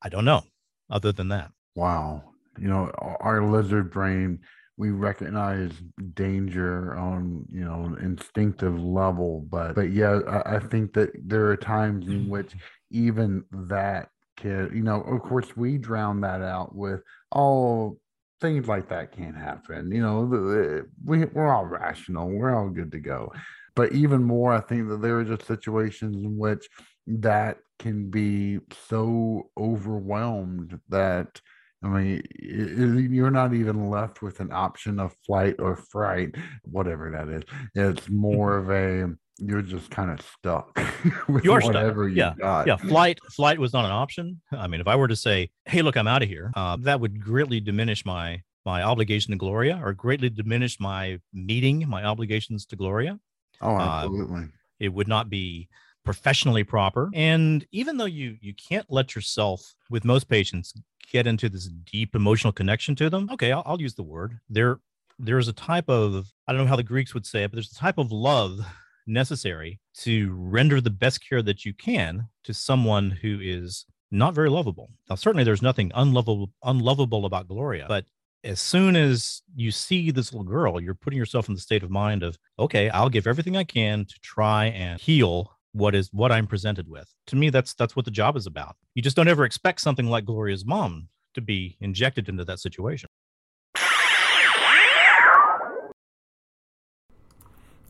I 0.03 0.09
don't 0.11 0.27
know. 0.27 0.43
Other 0.91 1.13
than 1.13 1.29
that, 1.29 1.53
wow. 1.75 2.25
You 2.59 2.69
know, 2.69 2.91
our 3.21 3.43
lizard 3.45 3.91
brain 3.91 4.41
we 4.81 4.91
recognize 4.91 5.73
danger 6.15 6.97
on 6.97 7.45
you 7.51 7.63
know 7.63 7.85
an 7.85 7.99
instinctive 8.01 8.83
level 8.83 9.47
but 9.51 9.75
but 9.75 9.93
yeah 9.93 10.21
I, 10.27 10.57
I, 10.57 10.59
think 10.59 10.95
that 10.95 11.11
there 11.23 11.49
are 11.51 11.57
times 11.57 12.07
in 12.07 12.23
mm-hmm. 12.23 12.31
which 12.31 12.55
even 12.91 13.45
that 13.53 14.09
can 14.39 14.71
you 14.75 14.83
know 14.83 15.03
of 15.03 15.21
course 15.21 15.55
we 15.55 15.77
drown 15.77 16.23
that 16.23 16.41
out 16.41 16.75
with 16.75 17.03
all 17.31 17.99
things 18.41 18.69
like 18.69 18.89
that 18.89 19.15
can't 19.15 19.37
happen 19.37 19.93
you 19.93 20.01
know 20.01 20.27
the, 20.27 20.87
we, 21.05 21.27
we're 21.27 21.55
all 21.55 21.67
rational 21.67 22.31
we're 22.31 22.57
all 22.57 22.71
good 22.71 22.91
to 22.93 23.01
go. 23.01 23.31
But 23.77 23.93
even 23.93 24.25
more 24.25 24.53
i 24.53 24.61
think 24.61 24.89
that 24.89 25.03
there 25.03 25.19
are 25.19 25.25
just 25.25 25.47
situations 25.47 26.17
in 26.17 26.39
which 26.39 26.67
that 27.07 27.59
can 27.79 28.11
be 28.11 28.61
so 28.89 29.51
overwhelmed 29.59 30.81
that 30.89 31.41
I 31.83 31.89
mean, 31.89 32.23
you're 32.39 33.31
not 33.31 33.55
even 33.55 33.89
left 33.89 34.21
with 34.21 34.41
an 34.41 34.53
option 34.53 35.01
of 35.01 35.15
flight 35.27 35.57
or 35.59 35.77
fright, 35.77 36.35
whatever 36.65 37.11
that 37.11 37.29
is. 37.29 37.43
It's 37.75 38.09
more 38.11 38.59
of 38.59 38.71
a 38.71 39.15
you're 39.39 39.63
just 39.63 39.91
kind 39.91 40.11
of 40.11 40.21
stuck 40.21 40.79
with 41.29 41.43
you're 41.43 41.61
whatever 41.61 42.05
stuck. 42.05 42.11
you 42.11 42.17
yeah. 42.17 42.35
got. 42.39 42.67
Yeah, 42.67 42.77
flight 42.77 43.19
flight 43.35 43.59
was 43.59 43.73
not 43.73 43.87
an 43.87 43.91
option. 43.91 44.41
I 44.53 44.67
mean, 44.67 44.81
if 44.83 44.89
I 44.89 44.97
were 44.97 45.09
to 45.09 45.17
say, 45.17 45.51
"Hey, 45.65 45.81
look, 45.81 45.97
I'm 45.97 46.07
out 46.07 46.23
of 46.23 46.29
here," 46.29 46.53
uh, 46.55 46.77
that 46.81 47.01
would 47.01 47.23
greatly 47.23 47.61
diminish 47.61 48.05
my 48.05 48.43
my 48.67 48.83
obligation 48.83 49.31
to 49.33 49.39
Gloria, 49.39 49.81
or 49.83 49.95
greatly 49.95 50.29
diminish 50.29 50.79
my 50.79 51.19
meeting 51.33 51.89
my 51.89 52.05
obligations 52.05 52.67
to 52.67 52.77
Gloria. 52.77 53.19
Oh, 53.63 53.77
uh, 53.77 53.81
absolutely. 53.81 54.43
Uh, 54.43 54.47
it 54.79 54.93
would 54.93 55.09
not 55.09 55.31
be 55.31 55.69
professionally 56.05 56.65
proper. 56.65 57.11
And 57.15 57.67
even 57.73 57.97
though 57.97 58.07
you 58.07 58.37
you 58.41 58.55
can't 58.55 58.87
let 58.89 59.15
yourself 59.15 59.75
with 59.91 60.05
most 60.05 60.29
patients 60.29 60.75
get 61.11 61.27
into 61.27 61.49
this 61.49 61.67
deep 61.67 62.15
emotional 62.15 62.53
connection 62.53 62.95
to 62.95 63.11
them 63.11 63.29
okay 63.33 63.51
i'll, 63.51 63.63
I'll 63.67 63.81
use 63.81 63.95
the 63.95 64.03
word 64.03 64.39
there 64.49 64.79
there's 65.19 65.49
a 65.49 65.53
type 65.53 65.89
of 65.89 66.33
i 66.47 66.53
don't 66.53 66.63
know 66.63 66.69
how 66.69 66.77
the 66.77 66.83
greeks 66.83 67.15
would 67.15 67.27
say 67.27 67.43
it 67.43 67.51
but 67.51 67.57
there's 67.57 67.73
a 67.73 67.75
type 67.75 67.99
of 67.99 68.13
love 68.13 68.61
necessary 69.07 69.81
to 69.95 70.33
render 70.33 70.81
the 70.81 70.91
best 70.91 71.27
care 71.27 71.43
that 71.43 71.65
you 71.65 71.75
can 71.75 72.29
to 72.45 72.55
someone 72.55 73.11
who 73.11 73.41
is 73.43 73.87
not 74.13 74.35
very 74.35 74.51
lovable. 74.51 74.91
Now 75.09 75.17
certainly 75.17 75.45
there's 75.45 75.63
nothing 75.63 75.91
unlovable 75.95 76.51
unlovable 76.63 77.27
about 77.27 77.49
gloria 77.49 77.87
but 77.89 78.05
as 78.43 78.59
soon 78.59 78.97
as 78.97 79.43
you 79.55 79.71
see 79.71 80.11
this 80.11 80.33
little 80.33 80.47
girl, 80.47 80.81
you're 80.81 80.95
putting 80.95 81.19
yourself 81.19 81.49
in 81.49 81.55
the 81.55 81.61
state 81.61 81.83
of 81.83 81.91
mind 81.91 82.23
of, 82.23 82.39
okay, 82.59 82.89
I'll 82.89 83.11
give 83.11 83.27
everything 83.27 83.55
I 83.55 83.65
can 83.65 84.07
to 84.07 84.15
try 84.23 84.67
and 84.69 84.99
heal 84.99 85.53
what 85.73 85.95
is 85.95 86.09
what 86.13 86.33
I'm 86.33 86.47
presented 86.47 86.89
with. 86.89 87.13
To 87.29 87.37
me, 87.37 87.51
that's 87.51 87.75
that's 87.75 87.95
what 87.95 88.05
the 88.05 88.11
job 88.11 88.37
is 88.37 88.47
about. 88.47 88.77
You 88.95 89.03
just 89.03 89.17
don't 89.17 89.29
ever 89.29 89.45
expect 89.45 89.81
something 89.81 90.07
like 90.07 90.25
Gloria's 90.25 90.65
mom 90.65 91.09
to 91.35 91.41
be 91.41 91.77
injected 91.81 92.29
into 92.29 92.45
that 92.45 92.59
situation. 92.59 93.09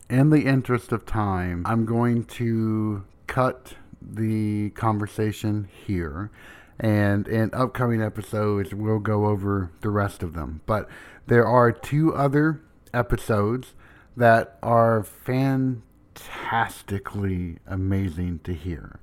In 0.09 0.29
the 0.29 0.45
interest 0.45 0.91
of 0.91 1.05
time, 1.05 1.63
I'm 1.65 1.85
going 1.85 2.25
to 2.25 3.05
cut 3.27 3.75
the 4.01 4.71
conversation 4.71 5.69
here. 5.85 6.29
And 6.77 7.27
in 7.27 7.51
upcoming 7.53 8.01
episodes, 8.01 8.73
we'll 8.73 8.99
go 8.99 9.27
over 9.27 9.71
the 9.81 9.89
rest 9.89 10.21
of 10.21 10.33
them. 10.33 10.61
But 10.65 10.89
there 11.27 11.47
are 11.47 11.71
two 11.71 12.13
other 12.13 12.59
episodes 12.93 13.73
that 14.17 14.57
are 14.61 15.03
fantastic 15.03 15.90
fantastically 16.21 17.57
amazing 17.67 18.39
to 18.43 18.53
hear. 18.53 18.99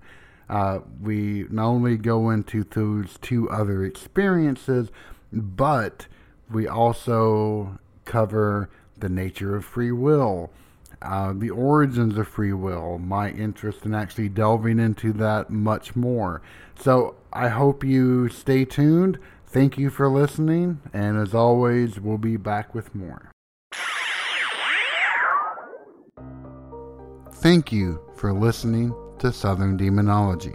Uh, 0.48 0.80
we 1.00 1.46
not 1.50 1.66
only 1.66 1.96
go 1.96 2.30
into 2.30 2.64
those 2.64 3.18
two 3.20 3.48
other 3.50 3.84
experiences, 3.84 4.90
but 5.32 6.06
we 6.50 6.66
also 6.66 7.78
cover 8.04 8.70
the 8.98 9.08
nature 9.08 9.54
of 9.56 9.64
free 9.64 9.92
will, 9.92 10.50
uh, 11.02 11.32
the 11.36 11.50
origins 11.50 12.16
of 12.16 12.26
free 12.26 12.52
will, 12.52 12.98
my 12.98 13.30
interest 13.30 13.84
in 13.84 13.94
actually 13.94 14.28
delving 14.28 14.78
into 14.78 15.12
that 15.12 15.50
much 15.50 15.94
more. 15.94 16.40
So 16.78 17.16
I 17.32 17.48
hope 17.48 17.84
you 17.84 18.28
stay 18.28 18.64
tuned. 18.64 19.18
Thank 19.46 19.78
you 19.78 19.90
for 19.90 20.08
listening, 20.08 20.80
and 20.92 21.16
as 21.16 21.34
always, 21.34 22.00
we'll 22.00 22.18
be 22.18 22.36
back 22.36 22.74
with 22.74 22.94
more. 22.94 23.30
Thank 27.40 27.70
you 27.70 28.00
for 28.16 28.32
listening 28.32 28.92
to 29.20 29.32
Southern 29.32 29.76
Demonology. 29.76 30.54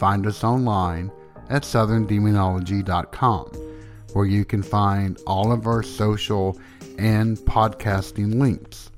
Find 0.00 0.26
us 0.26 0.42
online 0.42 1.12
at 1.48 1.62
southerndemonology.com, 1.62 3.44
where 4.12 4.26
you 4.26 4.44
can 4.44 4.64
find 4.64 5.16
all 5.28 5.52
of 5.52 5.68
our 5.68 5.84
social 5.84 6.58
and 6.98 7.36
podcasting 7.38 8.34
links. 8.34 8.90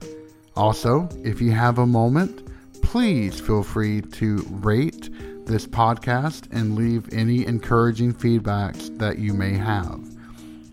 Also, 0.56 1.06
if 1.22 1.42
you 1.42 1.50
have 1.50 1.78
a 1.78 1.86
moment, 1.86 2.48
please 2.80 3.38
feel 3.38 3.62
free 3.62 4.00
to 4.00 4.38
rate 4.48 5.10
this 5.44 5.66
podcast 5.66 6.48
and 6.52 6.74
leave 6.74 7.12
any 7.12 7.44
encouraging 7.44 8.14
feedbacks 8.14 8.96
that 8.98 9.18
you 9.18 9.34
may 9.34 9.52
have. 9.52 10.00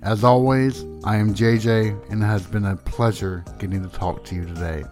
As 0.02 0.24
always, 0.24 0.86
I 1.04 1.17
am 1.17 1.34
JJ, 1.34 2.10
and 2.10 2.24
it 2.24 2.26
has 2.26 2.46
been 2.48 2.63
a 2.63 2.78
pleasure 2.78 3.44
getting 3.60 3.84
to 3.84 3.89
talk 3.89 4.24
to 4.26 4.36
you 4.36 4.46
today. 4.46 4.86